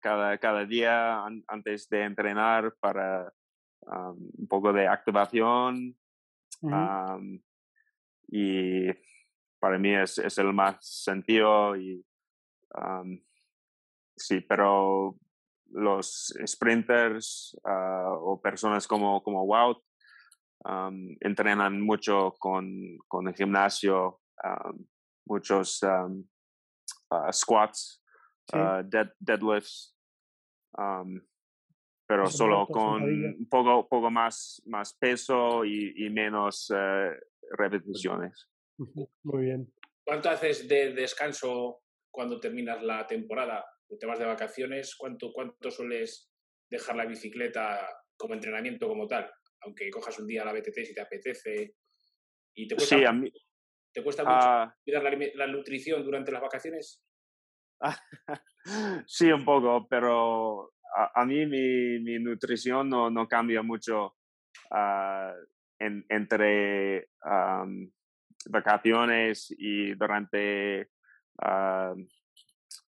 [0.00, 3.32] cada, cada día antes de entrenar para
[3.86, 5.96] un poco de activación.
[8.28, 8.88] y
[9.62, 12.04] para mí es, es, el más sentido y
[14.16, 15.14] sí, pero
[15.70, 19.78] los sprinters ah, o personas como, como Wout
[21.20, 22.66] entrenan mucho con,
[23.06, 24.20] con el gimnasio,
[25.26, 26.08] muchos ah,
[27.32, 28.02] squats,
[28.52, 29.96] ah, deadlifts,
[32.08, 37.10] pero solo con un poco, poco más, más peso y, y menos eh,
[37.56, 38.51] repeticiones.
[39.22, 39.72] Muy bien.
[40.04, 43.64] ¿Cuánto haces de descanso cuando terminas la temporada?
[43.98, 46.32] te vas de vacaciones, ¿cuánto, cuánto sueles
[46.70, 49.30] dejar la bicicleta como entrenamiento como tal?
[49.62, 51.74] Aunque cojas un día la BTT si te apetece.
[52.54, 53.30] ¿Y te cuesta, sí, a mí,
[53.92, 54.76] ¿te cuesta mucho ah.
[54.84, 55.02] cuidar
[55.34, 57.02] la, nutrición durante las vacaciones?
[59.06, 60.72] sí, un poco, pero
[61.14, 64.16] a, mí mi, mi, nutrición no, no cambia mucho
[64.70, 65.32] uh,
[65.78, 67.08] en, entre
[68.50, 70.88] vacaciones y durante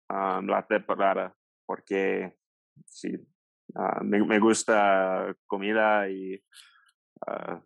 [0.10, 1.34] la temporada,
[1.66, 2.34] porque
[2.86, 3.18] sí,
[3.76, 6.36] ah, me, me, gusta comida y...
[7.28, 7.60] Uh,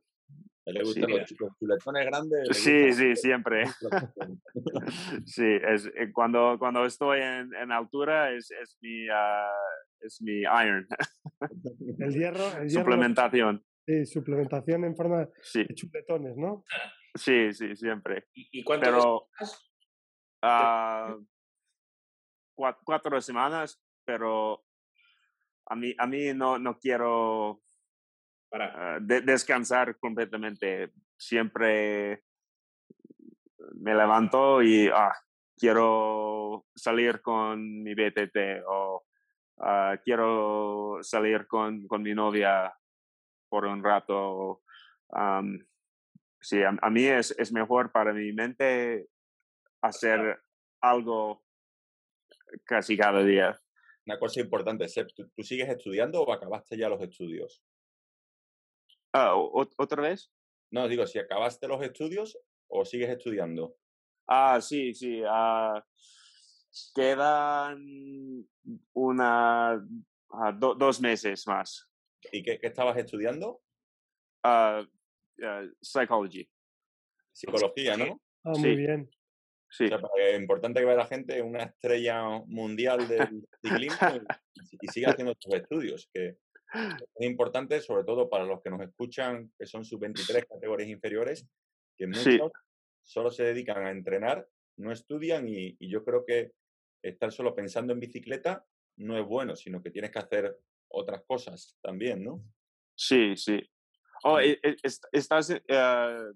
[0.68, 2.58] ¿Le gustan los, chuletones grandes?
[2.58, 3.66] Sí, sí, siempre.
[5.26, 10.40] sí, es, eh, cuando, cuando estoy en, en altura es, es, mi, uh, es mi
[10.42, 10.88] iron.
[12.00, 12.58] El hierro.
[12.58, 13.64] El suplementación.
[13.86, 16.64] Sí, suplementación en forma de chuletones, ¿no?
[17.16, 18.28] Sí, sí, siempre.
[18.34, 19.30] ¿Y, cuánto Pero,
[20.44, 21.26] uh,
[22.84, 24.64] cuatro, semanas, pero
[25.68, 27.62] a mí, a mí no, no quiero
[28.50, 28.96] Para.
[28.96, 30.92] Ah, descansar completamente.
[31.18, 32.24] Siempre
[33.76, 35.16] me levanto y ah,
[35.58, 39.06] quiero salir con mi BTT o
[39.60, 42.74] ah, quiero salir con, con, mi novia
[43.50, 44.62] por un rato.
[46.46, 49.08] Sí, a, a, mí es, es mejor para mi mente
[49.82, 50.40] hacer
[50.82, 51.44] algo
[52.64, 53.60] casi cada día.
[54.06, 57.64] Una cosa importante, Seb, ¿tú, sigues estudiando o acabaste ya los estudios?
[59.14, 60.32] Ah, ¿Otra vez?
[60.72, 63.78] No, digo, si acabaste los estudios o sigues estudiando.
[64.28, 65.22] Ah, sí, sí.
[65.24, 65.82] Uh,
[66.94, 68.48] quedan
[68.94, 69.76] una,
[70.30, 71.90] uh, dos meses más.
[72.32, 73.62] ¿Y qué, qué estabas estudiando?
[74.44, 74.86] Uh,
[75.82, 76.50] psychology.
[77.32, 78.22] Psicología, ¿no?
[78.44, 79.10] Ah, muy bien.
[79.70, 79.86] Sí.
[79.86, 84.08] es importante que vea la gente una estrella mundial del ciclismo
[84.82, 86.38] y, siga haciendo sus estudios, que
[86.74, 91.48] es importante sobre todo para los que nos escuchan, que son sus 23 categorías inferiores,
[91.98, 92.52] que muchos
[93.04, 96.52] solo se dedican a entrenar, no estudian y, yo creo que
[97.04, 98.66] estar solo pensando en bicicleta
[98.98, 100.58] no es bueno, sino que tienes que hacer
[100.90, 102.42] otras cosas también, ¿no?
[102.96, 103.62] Sí, sí.
[104.24, 104.76] Oh, e, e,
[105.12, 106.32] ¿Estás eh, eh,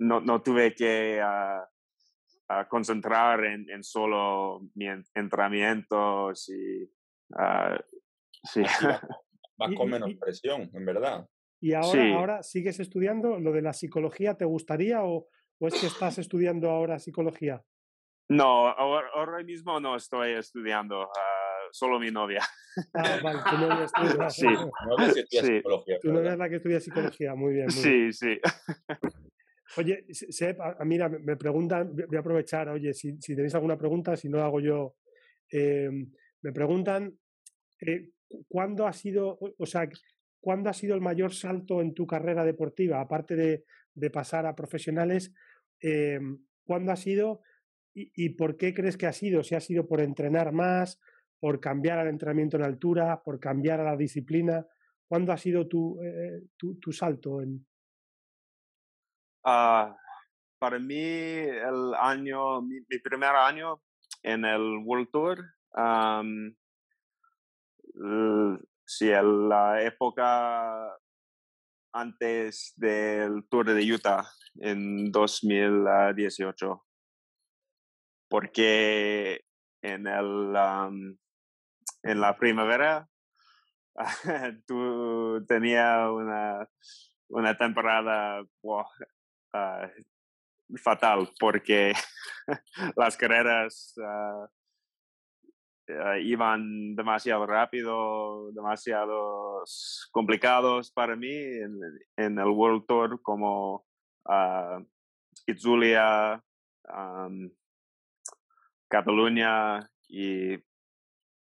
[0.00, 1.22] no, no tuve que
[2.68, 6.88] concentrar en, en, solo mi entrenamientos y
[7.30, 7.76] Uh,
[8.44, 8.62] sí.
[8.62, 11.28] Vas con menos presión, en verdad.
[11.60, 14.36] ¿Y ahora, ahora sigues estudiando lo de la psicología?
[14.36, 15.28] ¿Te gustaría o,
[15.58, 17.62] o es que estás estudiando ahora psicología?
[18.28, 22.42] No, ahora, ahora mismo no estoy estudiando, uh, solo mi novia.
[22.92, 23.84] Ah, vale, tu novia
[24.28, 24.30] estudia.
[24.30, 24.46] Sí,
[25.30, 25.62] sí.
[26.02, 27.66] Tu novia es la que estudia psicología, muy bien.
[27.66, 28.12] Muy sí, bien.
[28.12, 28.40] sí.
[29.76, 34.42] Oye, Seb, mira, me preguntan, voy a aprovechar, oye, si, tenéis alguna pregunta, si no
[34.42, 34.96] hago yo.
[35.50, 35.90] Eh,
[36.42, 37.18] me preguntan
[37.80, 38.10] eh,
[38.48, 39.88] cuándo ha sido, o sea,
[40.40, 43.00] ¿cuándo ha sido el mayor salto en tu carrera deportiva?
[43.00, 45.32] Aparte de, pasar a profesionales,
[45.80, 46.20] eh,
[46.64, 47.42] ¿cuándo ha sido
[47.94, 49.42] y, y, por qué crees que ha sido?
[49.42, 51.00] Si ha sido por entrenar más,
[51.38, 54.66] por cambiar al entrenamiento en altura, por cambiar a la disciplina.
[55.08, 57.40] ¿Cuándo ha sido tu, eh, tu, tu salto?
[57.40, 57.64] En...
[59.46, 59.94] Uh,
[60.58, 63.80] para mí, el año, mi, primer año
[64.24, 65.38] en el World Tour,
[65.72, 66.52] um,
[69.22, 70.98] la época
[71.92, 74.26] antes del Tour de Utah
[74.56, 76.84] en 2018.
[78.28, 79.44] Porque
[79.80, 81.16] en, el, um,
[82.02, 83.08] en la primavera
[84.66, 86.68] tú tenías una,
[87.28, 88.42] una temporada
[89.52, 89.88] uh,
[90.78, 91.92] fatal porque
[92.96, 94.46] las carreras uh,
[96.20, 99.62] iban demasiado rápido, demasiado
[100.10, 103.86] complicados para mí en, el World Tour como
[105.46, 106.42] Itzulia,
[108.88, 110.58] Cataluña y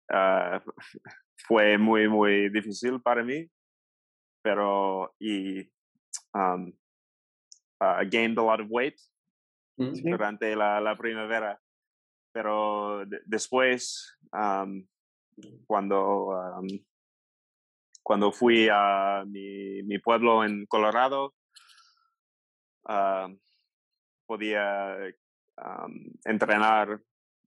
[1.46, 3.48] fue muy, muy difícil para mí,
[4.42, 5.70] pero y
[8.10, 8.98] gained a lot of weight
[9.78, 10.02] sí.
[10.02, 11.58] durante la, la primavera
[12.34, 14.84] pero de, después, um,
[15.66, 16.66] cuando, um,
[18.02, 21.32] cuando fui a mi, mi, pueblo en Colorado,
[22.88, 23.32] uh,
[24.26, 24.96] podía
[25.58, 27.00] um, entrenar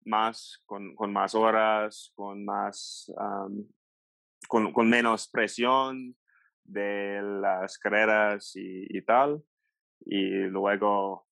[0.06, 3.12] más, con, con, más horas, con, más,
[4.48, 6.16] con, con, menos presión
[6.64, 9.44] de las carreras y, y tal.
[10.06, 11.28] Y luego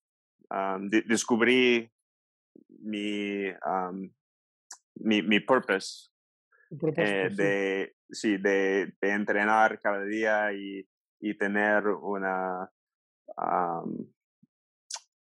[0.50, 1.90] de, descubrí
[2.80, 4.10] mi, um,
[4.96, 6.10] mi, mi purpose
[6.96, 8.36] eh, de, sí.
[8.38, 10.86] de, de, entrenar cada día y,
[11.20, 12.70] y tener una,
[13.36, 14.12] um,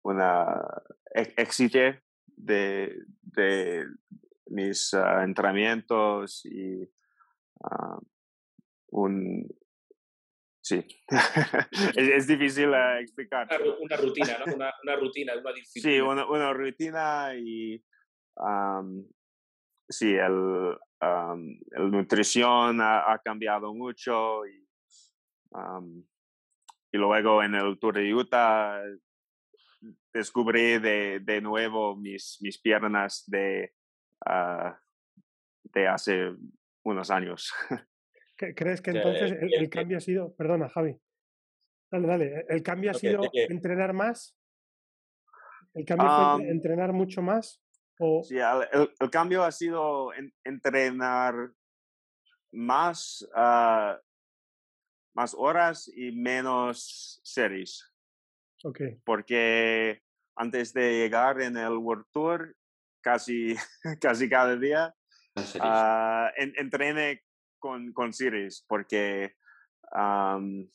[0.03, 0.82] una
[1.14, 1.78] éxito
[2.26, 3.86] de, de
[4.47, 6.82] mis uh, entrenamientos y
[7.64, 7.99] uh,
[8.91, 9.49] un,
[10.71, 10.87] Sí,
[11.97, 13.49] es, es, difícil uh, explicar.
[13.61, 14.55] Una, una, rutina, ¿no?
[14.55, 15.97] Una, una, rutina, una disciplina.
[15.97, 17.85] Sí, una, una rutina y
[18.37, 19.05] um,
[19.89, 24.64] sí, el, um, el nutrición ha, ha, cambiado mucho y,
[25.51, 26.05] um,
[26.93, 28.81] y luego en el Tour de Utah
[30.12, 33.73] descubrí de, de nuevo mis, mis piernas de,
[34.25, 34.71] uh,
[35.64, 36.33] de hace
[36.85, 37.53] unos años.
[38.55, 40.99] ¿Crees que entonces el, el, cambio ha sido, perdona Javi,
[41.91, 44.34] dale, dale, el cambio ha sido entrenar más?
[45.74, 47.62] ¿El cambio um, fue entrenar mucho más?
[47.99, 48.22] O...
[48.24, 51.53] Sí, el, el, cambio ha sido en, entrenar
[52.51, 54.01] más, uh,
[55.14, 57.93] más horas y menos series.
[58.64, 58.97] Okay.
[59.05, 60.03] Porque
[60.34, 62.57] antes de llegar en el World Tour,
[63.03, 63.55] casi,
[64.01, 64.95] casi cada día,
[65.36, 67.22] uh, en, entrené
[67.61, 69.37] con, con series porque
[69.93, 70.69] um,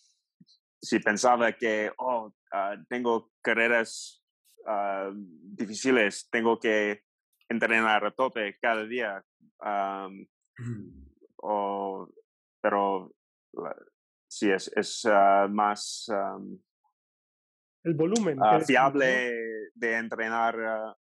[0.82, 4.24] si pensaba que, oh, uh, tengo carreras
[4.68, 7.02] uh, difíciles, tengo que
[7.50, 9.24] entrenar a tope cada día.
[9.60, 10.28] Um,
[11.38, 12.08] o,
[12.62, 13.12] pero
[14.28, 16.06] sí, es, es uh, más...
[16.10, 16.60] Um,
[17.84, 18.40] el volumen.
[18.66, 19.32] fiable
[19.76, 20.96] de entrenar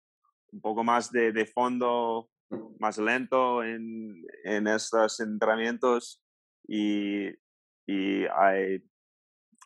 [0.53, 2.29] un poco más de, de fondo
[2.79, 6.23] más lento en, en estos entrenamientos
[6.69, 7.29] y,
[7.87, 8.85] y hay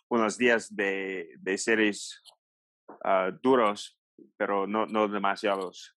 [0.09, 2.23] unos días de, de series
[3.05, 3.99] uh, duros,
[4.37, 5.97] pero no, no demasiados.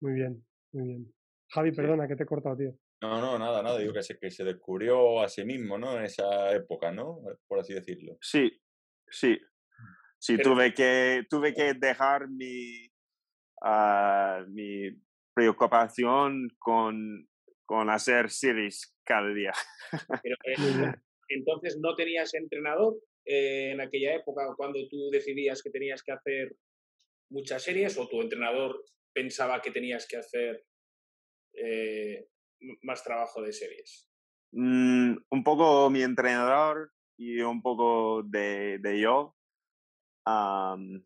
[0.00, 1.14] Muy bien, muy bien.
[1.50, 2.78] Javi, perdona que te he cortado, tío.
[3.00, 3.78] No, no, nada, nada.
[3.78, 5.96] Digo que se, que se descubrió a sí mismo, ¿no?
[5.96, 7.20] En esa época, ¿no?
[7.46, 8.18] Por así decirlo.
[8.20, 8.50] Sí,
[9.08, 9.38] sí.
[10.18, 12.86] Sí, tuve que, tuve que dejar mi,
[13.62, 14.90] uh, mi
[15.36, 17.28] preocupación con,
[17.66, 19.52] con hacer series cada día.
[20.22, 20.94] Pero, eh,
[21.28, 26.56] entonces, ¿no tenías entrenador eh, en aquella época cuando tú decidías que tenías que hacer
[27.30, 28.82] muchas series o tu entrenador
[29.12, 30.64] pensaba que tenías que hacer
[31.52, 32.26] eh,
[32.82, 34.08] más trabajo de series?
[34.52, 39.36] Mm, un poco mi entrenador y un poco de, de yo.
[40.24, 41.04] Um,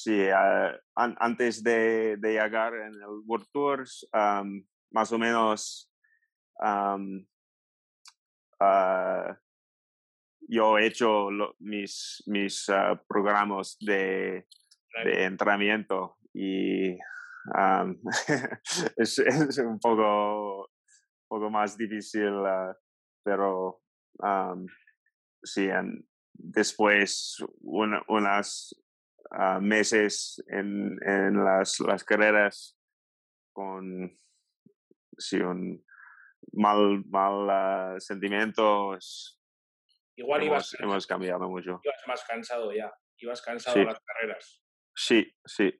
[0.00, 5.90] Sí, uh, an antes de, de, llegar en el World Tours, um, más o menos
[6.62, 7.26] um,
[8.60, 9.34] uh,
[10.48, 14.46] yo he hecho lo, mis, mis uh, programas de,
[15.02, 16.92] de, entrenamiento y
[17.56, 17.98] um,
[18.96, 20.70] es, es, un poco,
[21.26, 22.34] poco más difícil,
[23.24, 23.82] pero
[25.42, 25.68] sí,
[26.34, 28.76] después unas
[29.32, 32.78] uh, meses en, en las, las, carreras
[33.52, 34.18] con
[35.16, 35.84] sí, un
[36.52, 39.40] mal, mal uh, sentimientos.
[40.16, 41.80] Igual hemos, ibas, hemos cambiado mucho.
[41.82, 43.84] Ibas más cansado ya, ibas cansado sí.
[43.84, 44.62] las carreras.
[44.94, 45.72] Sí, sí.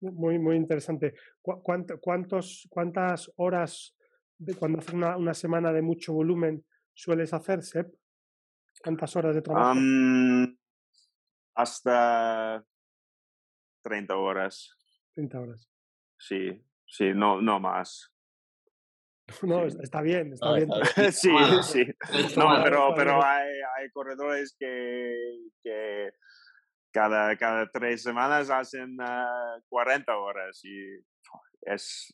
[0.00, 1.14] Muy, muy interesante.
[1.40, 3.96] ¿Cuántos, ¿Cuántas horas
[4.36, 7.94] de cuando haces una, una, semana de mucho volumen sueles hacer, Sep?
[8.82, 9.78] ¿Cuántas horas de trabajo?
[9.78, 10.58] Um,
[11.54, 12.64] hasta
[13.82, 14.76] 30 horas.
[15.14, 15.70] 30 horas.
[16.18, 18.10] Sí, sí, no, no más.
[19.42, 19.78] No, sí.
[19.82, 20.68] está bien, está, ah, bien.
[20.82, 21.12] Está bien.
[21.12, 21.30] sí,
[21.62, 21.86] sí.
[22.36, 23.48] No, pero, pero hay,
[23.78, 25.14] hay corredores que,
[25.62, 26.10] que
[26.92, 30.78] cada, cada tres semanas hacen uh, 40 horas y
[31.62, 32.12] es...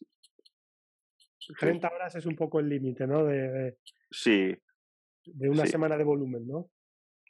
[1.58, 3.24] 30 horas es un poco el límite, ¿no?
[3.24, 3.78] De, de,
[4.10, 4.56] sí.
[5.24, 5.72] De una sí.
[5.72, 6.70] semana de volumen, ¿no?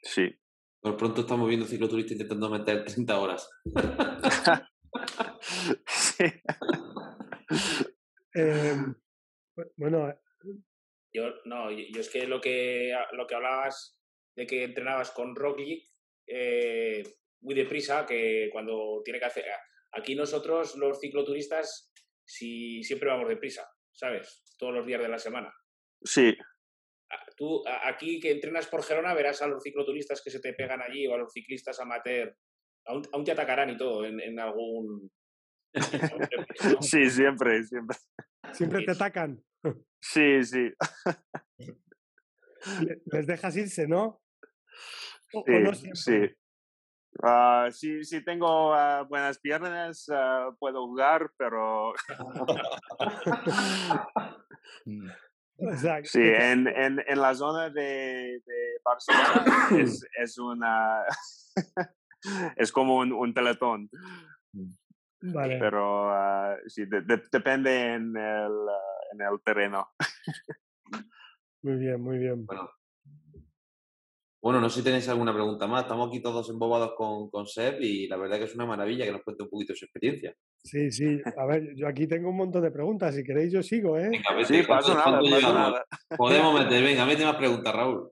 [0.03, 0.31] Sí.
[0.81, 3.49] Por pronto estamos viendo cicloturistas intentando meter 30 horas.
[5.87, 6.25] sí.
[8.35, 8.75] eh,
[9.77, 10.13] bueno.
[11.13, 13.99] Yo, no, yo es que lo que, lo que hablabas
[14.35, 15.83] de que entrenabas con Roglic,
[16.25, 17.03] eh,
[17.41, 19.45] muy deprisa, que cuando tiene que hacer...
[19.93, 21.91] Aquí nosotros, los cicloturistas,
[22.25, 24.41] si, siempre vamos deprisa, ¿sabes?
[24.57, 25.53] Todos los días de la semana.
[26.01, 26.33] Sí.
[27.41, 31.07] Tú, aquí que entrenas por Gerona, verás a los cicloturistas que se te pegan allí
[31.07, 32.37] o a los ciclistas amateur.
[32.85, 35.11] Aún, aún te atacarán y todo en, en algún...
[36.81, 37.97] Sí, siempre, siempre.
[38.53, 39.43] Siempre te atacan.
[39.99, 40.71] Sí, sí.
[43.11, 44.21] Les dejas irse, ¿no?
[45.33, 46.19] O, sí, no sí.
[47.23, 51.93] Uh, si, si, tengo uh, buenas piernas, uh, puedo jugar, pero...
[55.61, 56.09] Exacto.
[56.11, 61.03] Sí, en, en, en, la zona de, de Barcelona es, es, una...
[62.57, 63.89] es como un, un peletón.
[65.21, 65.59] Vale.
[65.59, 66.11] Pero
[66.67, 68.51] sí, de, de, depende en el,
[69.13, 69.89] en el terreno.
[71.61, 72.45] Muy bien, muy bien.
[72.45, 72.71] Bueno,
[74.41, 75.83] bueno, no sé si tenéis alguna pregunta más.
[75.83, 79.11] Estamos aquí todos embobados con, con Seb y la verdad que es una maravilla que
[79.11, 80.35] nos cuente un poquito su experiencia.
[80.63, 81.21] Sí, sí.
[81.37, 83.13] A ver, yo aquí tengo un montón de preguntas.
[83.13, 84.09] Si queréis, yo sigo, ¿eh?
[84.09, 85.85] Venga, vete, sí, pasa nada, nada.
[86.17, 88.11] Podemos meter, venga, mete más preguntas, Raúl.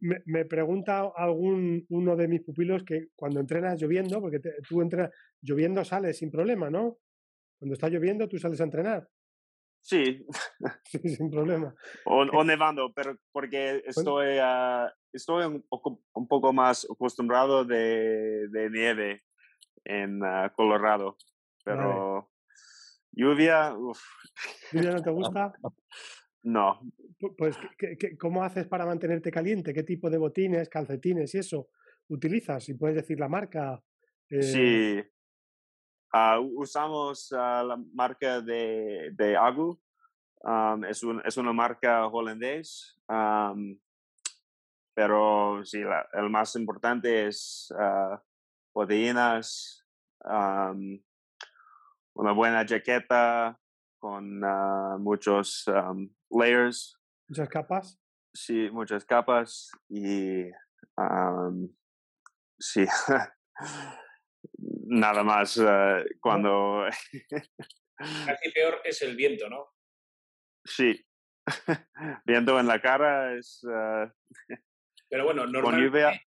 [0.00, 4.82] Me, me, pregunta algún uno de mis pupilos que cuando entrenas lloviendo, porque te, tú
[4.82, 5.10] entrenas
[5.40, 6.98] lloviendo sales sin problema, ¿no?
[7.58, 9.08] Cuando está lloviendo, tú sales a entrenar.
[9.86, 10.24] Sí.
[10.84, 11.74] sin problema.
[12.06, 18.48] O, o, nevando, pero porque estoy, uh, estoy un poco, un poco, más acostumbrado de,
[18.48, 19.24] de nieve
[19.84, 21.18] en uh, Colorado.
[21.64, 22.26] Pero vale.
[23.12, 24.00] lluvia, uff.
[24.72, 25.52] ¿Lluvia no te gusta?
[26.44, 26.80] No.
[27.36, 29.74] Pues, ¿qué, qué, cómo haces para mantenerte caliente?
[29.74, 31.68] ¿Qué tipo de botines, calcetines y eso
[32.08, 32.64] utilizas?
[32.64, 33.82] Si puedes decir la marca.
[34.30, 34.42] Eh...
[34.42, 35.13] Sí.
[36.14, 39.76] Uh, usamos uh, la marca de, de Agu.
[40.44, 42.96] Um, es, un, es, una marca holandés.
[43.08, 43.76] Um,
[44.94, 48.16] pero sí, la, el más importante es uh,
[48.72, 49.84] proteínas,
[50.24, 51.02] um,
[52.14, 53.58] una buena jaqueta
[53.98, 54.40] con
[55.02, 55.64] muchos
[56.30, 56.96] layers.
[57.28, 57.98] Muchas capas.
[58.32, 60.44] Sí, muchas capas y
[62.60, 62.86] sí.
[64.58, 66.86] nada más uh, cuando...
[67.96, 69.66] Casi peor es el viento, ¿no?
[70.64, 71.04] Sí.
[72.24, 73.62] viento en la cara es...
[73.64, 74.10] Uh,
[75.08, 76.22] Pero bueno, normalmente,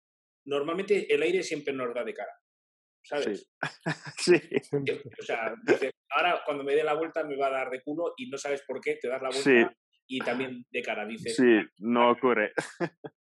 [0.45, 2.33] normalmente, el aire siempre nos da de cara,
[3.03, 3.51] ¿sabes?
[4.19, 4.39] Sí.
[4.39, 5.01] sí.
[5.19, 8.15] O sea, dices, ahora cuando me dé la vuelta me va a dar de culo
[8.17, 9.67] y no sabes por qué, te das la vuelta sí.
[10.07, 11.37] y también de cara, dices.
[11.37, 12.53] Sí, no ocurre.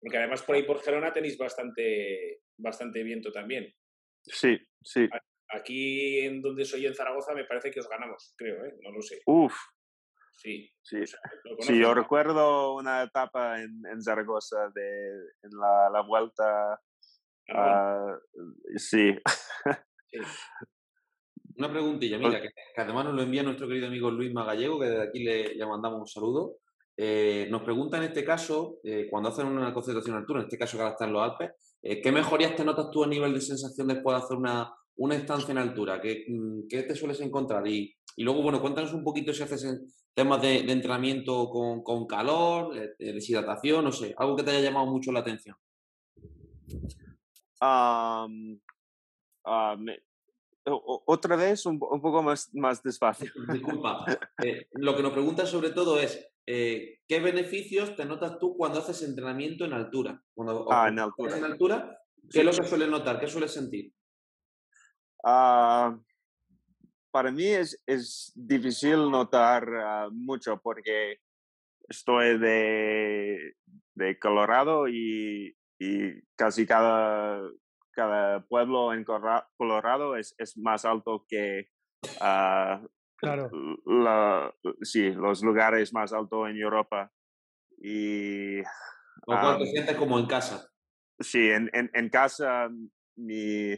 [0.00, 3.70] Porque además por ahí por Gerona tenéis bastante, bastante viento también.
[4.30, 5.08] Sí, sí.
[5.48, 8.76] Aquí en donde soy en Zaragoza me parece que os ganamos, creo, ¿eh?
[8.82, 9.20] No lo sé.
[9.26, 9.54] Uf.
[10.32, 10.70] Sí.
[10.82, 11.20] Sí, o sea,
[11.60, 15.08] sí yo recuerdo una etapa en, en Zaragoza de
[15.42, 16.80] en la, la vuelta.
[17.48, 19.14] Uh, sí.
[20.06, 20.18] sí.
[21.56, 24.86] Una preguntilla, mira, que, que, además nos lo envía nuestro querido amigo Luis Magallego, que
[24.86, 26.56] desde aquí le, le mandamos un saludo.
[27.02, 30.76] Eh, nos pregunta en este caso, eh, cuando hacen una concentración altura, en este caso
[30.76, 31.50] que ahora está en los Alpes,
[31.82, 35.14] eh, ¿qué mejorías te notas tú a nivel de sensación después de hacer una, una
[35.14, 36.00] estancia en altura?
[36.00, 36.26] ¿Qué,
[36.68, 37.66] qué te sueles encontrar?
[37.66, 39.66] Y, y, luego, bueno, cuéntanos un poquito si haces
[40.14, 44.60] temas de, de entrenamiento con, con calor, de, deshidratación, no sé, algo que te haya
[44.60, 45.56] llamado mucho la atención.
[47.62, 48.58] Um,
[49.44, 50.00] uh, me,
[50.64, 53.30] otra vez, un, poco más, más despacio.
[53.52, 54.04] Disculpa.
[54.42, 58.78] Eh, lo que nos pregunta sobre todo es, eh, ¿qué beneficios te notas tú cuando
[58.78, 60.22] haces entrenamiento en altura?
[60.34, 61.36] Cuando, ah, en altura.
[61.36, 61.98] En altura,
[62.30, 63.20] ¿qué es lo que sueles notar?
[63.20, 63.92] ¿Qué sueles sentir?
[65.24, 65.98] Ah,
[67.10, 71.18] para mí es, es difícil notar ah, mucho porque
[71.88, 73.54] estoy de,
[73.94, 77.42] de Colorado y, y, casi cada,
[77.92, 81.68] cada pueblo en Colorado es, es más alto que
[82.20, 82.86] uh,
[83.20, 83.50] claro.
[83.86, 87.10] la, sí, los lugares más altos en Europa.
[87.82, 88.64] Y, Lo
[89.26, 90.68] cual te sientes como en casa.
[91.18, 92.70] Sí, en, en, en casa
[93.16, 93.76] mi,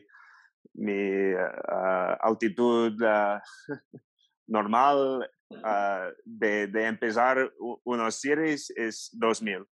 [0.74, 3.40] mi uh, altitud uh,
[4.46, 7.52] normal uh, de, de, empezar
[7.84, 9.64] unos series es 2000.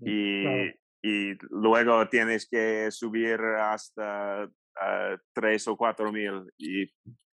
[0.00, 0.44] Y,
[1.02, 4.50] y luego tienes que subir hasta
[5.32, 6.86] 3 o 4000 y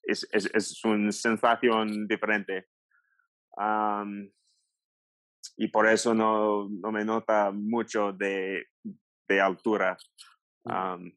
[0.07, 2.69] es, es, es, una sensación diferente.
[3.57, 4.31] Um,
[5.57, 8.67] y por eso no, no, me nota mucho de,
[9.29, 9.97] de altura.
[10.65, 11.13] Um,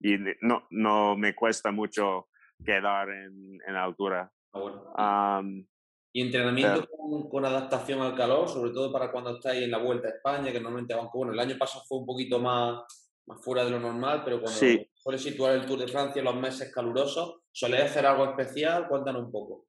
[0.00, 2.28] y no, no me cuesta mucho
[2.64, 4.30] quedar en, en altura.
[4.96, 5.42] Ah,
[6.12, 6.88] ¿Y entrenamiento
[7.28, 10.60] con, adaptación al calor, sobre todo para cuando estáis en la Vuelta a España, que
[10.60, 14.22] normalmente, aunque bueno, el año pasado fue un poquito más, más fuera de lo normal,
[14.24, 14.88] pero cuando sí.
[14.94, 18.88] suele situar el Tour de Francia en los meses calurosos, ¿soléis hacer algo especial?
[18.88, 19.66] Cuéntanos un poco.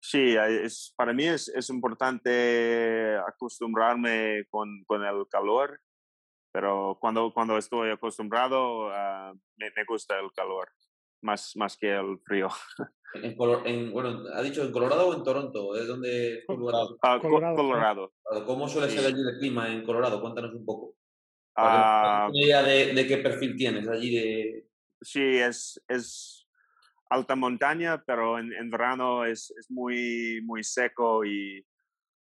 [0.00, 5.80] Sí, es, para mí es, es importante acostumbrarme con, con, el calor
[6.54, 10.68] pero cuando, cuando estoy acostumbrado, uh, me, me, gusta el calor,
[11.20, 12.48] más, más que el frío.
[13.14, 15.76] En, en, bueno, ¿ha dicho en Colorado o en Toronto?
[15.76, 16.94] ¿Es donde Colorado.
[16.94, 17.56] Uh, Colorado.
[17.56, 18.12] Colorado.
[18.46, 20.20] ¿Cómo suele ser allí el clima en Colorado?
[20.20, 20.93] Cuéntanos un poco.
[21.56, 24.68] Uh, una idea de, de, qué perfil tienes allí de...
[25.00, 26.48] Sí, es, es
[27.08, 31.64] alta montaña, pero en, en verano es, es, muy, muy seco y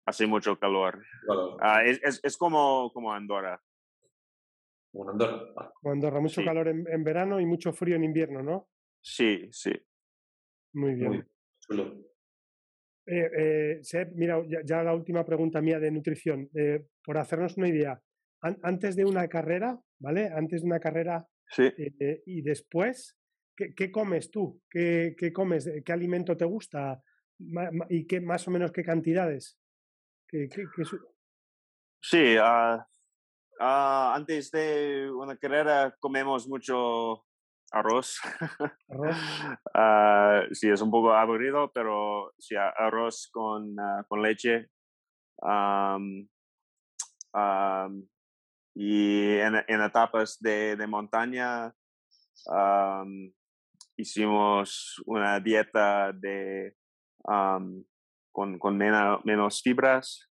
[0.05, 1.03] hace mucho calor.
[1.25, 1.57] Claro.
[1.57, 3.61] Uh, es, es, es, como, como Andorra.
[4.91, 5.71] Como Andorra.
[5.75, 6.45] Como Andorra, mucho Sí.
[6.45, 8.67] calor en, en verano y mucho frío en invierno, ¿no?
[9.01, 9.71] Sí, sí.
[10.73, 11.09] Muy bien.
[11.09, 11.23] Muy
[11.59, 12.09] chulo.
[13.05, 16.49] Eh, eh, Seb, mira, ya, ya la última pregunta mía de nutrición.
[16.53, 17.99] Eh, por hacernos una idea,
[18.41, 20.29] an- antes de una carrera, ¿vale?
[20.33, 21.63] Antes de una carrera Sí.
[21.77, 23.17] eh, y después,
[23.55, 24.61] ¿qué, qué comes tú?
[24.69, 25.65] ¿Qué, qué comes?
[25.67, 27.01] Eh, ¿Qué alimento te gusta?
[27.89, 29.57] ¿Y qué más o menos qué cantidades?
[30.27, 30.99] ¿Qué, qué- qué su-
[32.01, 32.85] Sí, ah,
[33.59, 37.25] ah, antes de una carrera comemos mucho
[37.71, 38.19] arroz.
[38.89, 39.15] arroz?
[39.73, 43.75] Ah, sí, es un poco aburrido, pero sí, arroz con,
[44.07, 44.67] con leche.
[45.41, 46.27] Am,
[48.81, 51.75] y en, en etapas de, de montaña
[53.97, 56.77] hicimos una dieta de,
[57.25, 57.83] am,
[58.31, 60.31] con, con mena- menos fibras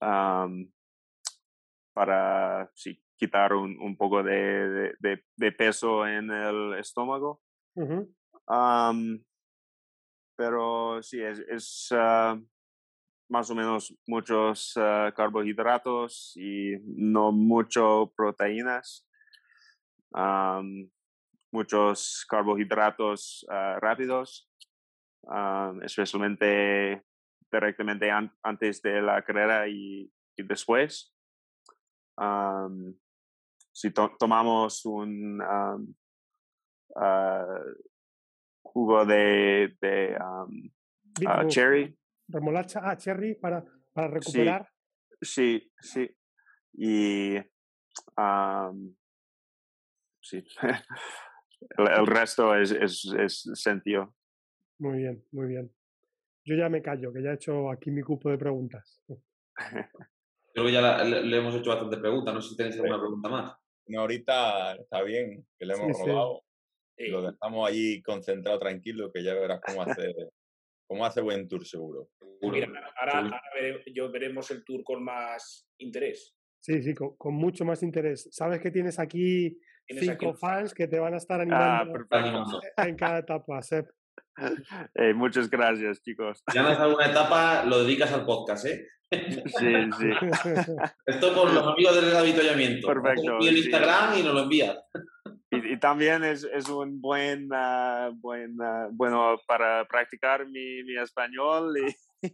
[0.00, 0.68] am,
[1.94, 5.22] para sí, quitar un, un poco de, de-
[5.52, 7.40] peso en el estómago.
[8.48, 9.22] Am,
[10.36, 12.36] pero sí, es, es ah,
[13.28, 19.06] más o menos muchos ah, carbohidratos y no mucho proteínas.
[20.12, 20.90] Am,
[21.52, 24.50] muchos carbohidratos ah, rápidos,
[25.28, 27.02] am, especialmente
[27.50, 31.14] directamente an- antes de la carrera y, y después.
[32.16, 32.94] Am,
[33.72, 35.78] si to- tomamos un ah,
[38.62, 40.16] jugo de, de
[41.48, 41.97] cherry,
[42.28, 44.68] remolacha, ah, cherry para, para recuperar.
[45.20, 46.08] sí, sí.
[46.74, 47.36] Y
[48.16, 48.94] am,
[50.20, 50.44] sí.
[51.78, 54.14] el, el resto es, es, es sencillo.
[54.78, 55.74] Muy bien, muy bien.
[56.44, 59.02] Yo ya me callo, que ya he hecho aquí mi cupo de preguntas.
[60.54, 62.32] Creo que ya la- le, le hemos hecho bastante preguntas.
[62.34, 63.56] No sé si tenéis alguna pregunta más.
[63.86, 66.08] No, ahorita está bien, que le hemos Sí, sí.
[66.10, 66.44] robado.
[66.96, 67.06] Sí.
[67.08, 70.14] Lo dejamos allí concentrado, tranquilo, que ya verás cómo hace,
[70.88, 72.08] cómo hace buen tour seguro.
[72.18, 72.52] Seguro.
[72.56, 72.66] Mira,
[72.98, 73.18] ahora, Sí.
[73.18, 76.34] ahora vere- yo veremos el tour con más interés.
[76.60, 78.28] Sí, sí, con, con mucho más interés.
[78.32, 81.42] Sabes que tienes aquí Tienes cinco fans que te van a estar Ah,
[81.80, 82.16] animando perfecto.
[82.16, 82.60] Animando.
[82.76, 83.86] en cada etapa, Seb.
[84.94, 86.42] Eh, muchas gracias, chicos.
[86.48, 88.86] Si ganas alguna etapa, lo dedicas al podcast, ¿eh?
[89.10, 90.10] Sí, sí.
[91.06, 92.86] Esto con los amigos del avituallamiento.
[92.86, 93.60] Perfecto, Y el sí.
[93.62, 94.78] Instagram y nos lo envías.
[95.50, 100.96] Y, y también es, es un buen, ah, buen ah, bueno para practicar mi, mi
[100.98, 101.74] español.
[101.78, 102.30] Y,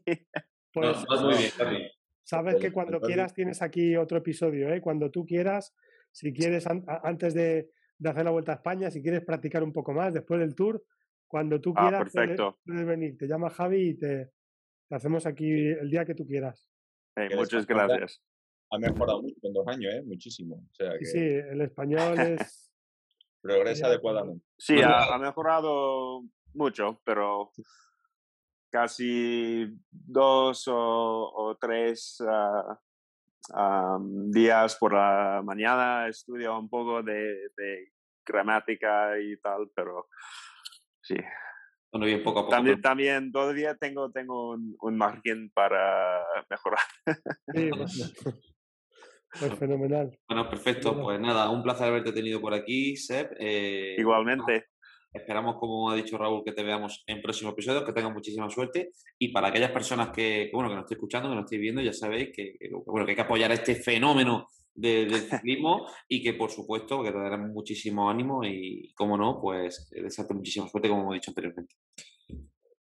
[0.73, 1.89] Pues No, muy bien,
[2.25, 4.81] sabes que cuando quieras tienes aquí otro episodio, ¿eh?
[4.81, 5.73] Cuando tú quieras,
[6.11, 9.73] si quieres, an- antes de, de hacer la Vuelta a España, si quieres practicar un
[9.73, 10.83] poco más después del tour,
[11.35, 12.61] cuando tú Ah, quieras puedes, perfecto.
[12.65, 13.19] puedes venir.
[13.19, 14.31] Te llama Javi y te,
[14.89, 16.71] te hacemos aquí el día que tú quieras.
[17.17, 18.23] Eh, Que muchas gracias.
[18.71, 20.03] Ha mejorado mucho en dos años, ¿eh?
[20.07, 20.55] Muchísimo.
[20.55, 22.73] O sea Sí, que sí, el español es...
[23.43, 24.47] progresa adecuadamente.
[24.57, 26.23] Sí, ha, ha mejorado
[26.53, 27.51] mucho, pero
[28.71, 32.79] casi dos o, o tres ah,
[33.55, 37.93] am, días por la mañana estudio un poco de, de
[38.25, 40.07] gramática y tal, pero
[41.05, 41.17] sí.
[41.93, 42.57] Bueno, bien, poco a poco.
[42.57, 46.81] También, también todavía tengo, tengo un, un margen para mejorar.
[47.55, 48.19] Sí, pues,
[49.61, 50.19] fenomenal.
[50.29, 51.01] Bueno, perfecto.
[51.01, 53.37] Pues nada, un placer haberte tenido por aquí, Seb.
[53.39, 54.67] Eh, Igualmente,
[55.15, 58.91] Esperamos, como ha dicho Raúl, que te veamos en próximos episodios, que tengan muchísima suerte.
[59.17, 61.81] Y para aquellas personas que, que, bueno, que nos estéis escuchando, que nos estéis viendo,
[61.81, 65.87] ya sabéis que, que, bueno, que hay que apoyar a este fenómeno de- del ciclismo
[66.09, 70.69] y que, por supuesto, que te daremos muchísimo ánimo y, como no, pues desearte muchísima
[70.69, 71.75] suerte, como hemos dicho anteriormente.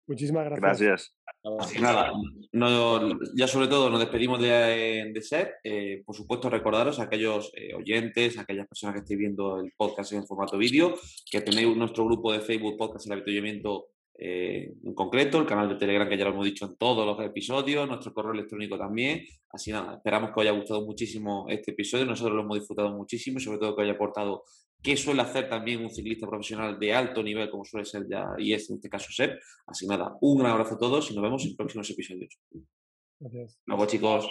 [0.06, 1.14] Muchísimas gracias.
[1.42, 1.80] gracias.
[1.80, 2.12] Nada,
[2.52, 5.48] no- ya sobre todo nos despedimos de, de Seb.
[5.64, 9.72] Eh, por supuesto, recordaros a aquellos eh, oyentes, a aquellas personas que estéis viendo el
[9.76, 10.94] podcast en formato vídeo,
[11.30, 13.86] que tenéis nuestro grupo de Facebook Podcast El Avituallamiento
[14.16, 17.24] eh, en concreto, el canal de Telegram que ya lo hemos dicho en todos los
[17.24, 19.24] episodios, nuestro correo electrónico también.
[19.50, 22.06] Así nada, esperamos que os haya gustado muchísimo este episodio.
[22.06, 24.44] Nosotros lo hemos disfrutado muchísimo y sobre todo que os haya aportado
[24.82, 28.52] qué suele hacer también un ciclista profesional de alto nivel, como suele ser ya y
[28.52, 29.38] es en este caso Seb.
[29.66, 32.38] Así nada, un gran abrazo a todos y nos vemos en próximos episodios.
[33.18, 33.58] Gracias.
[33.66, 34.28] Luego, chicos.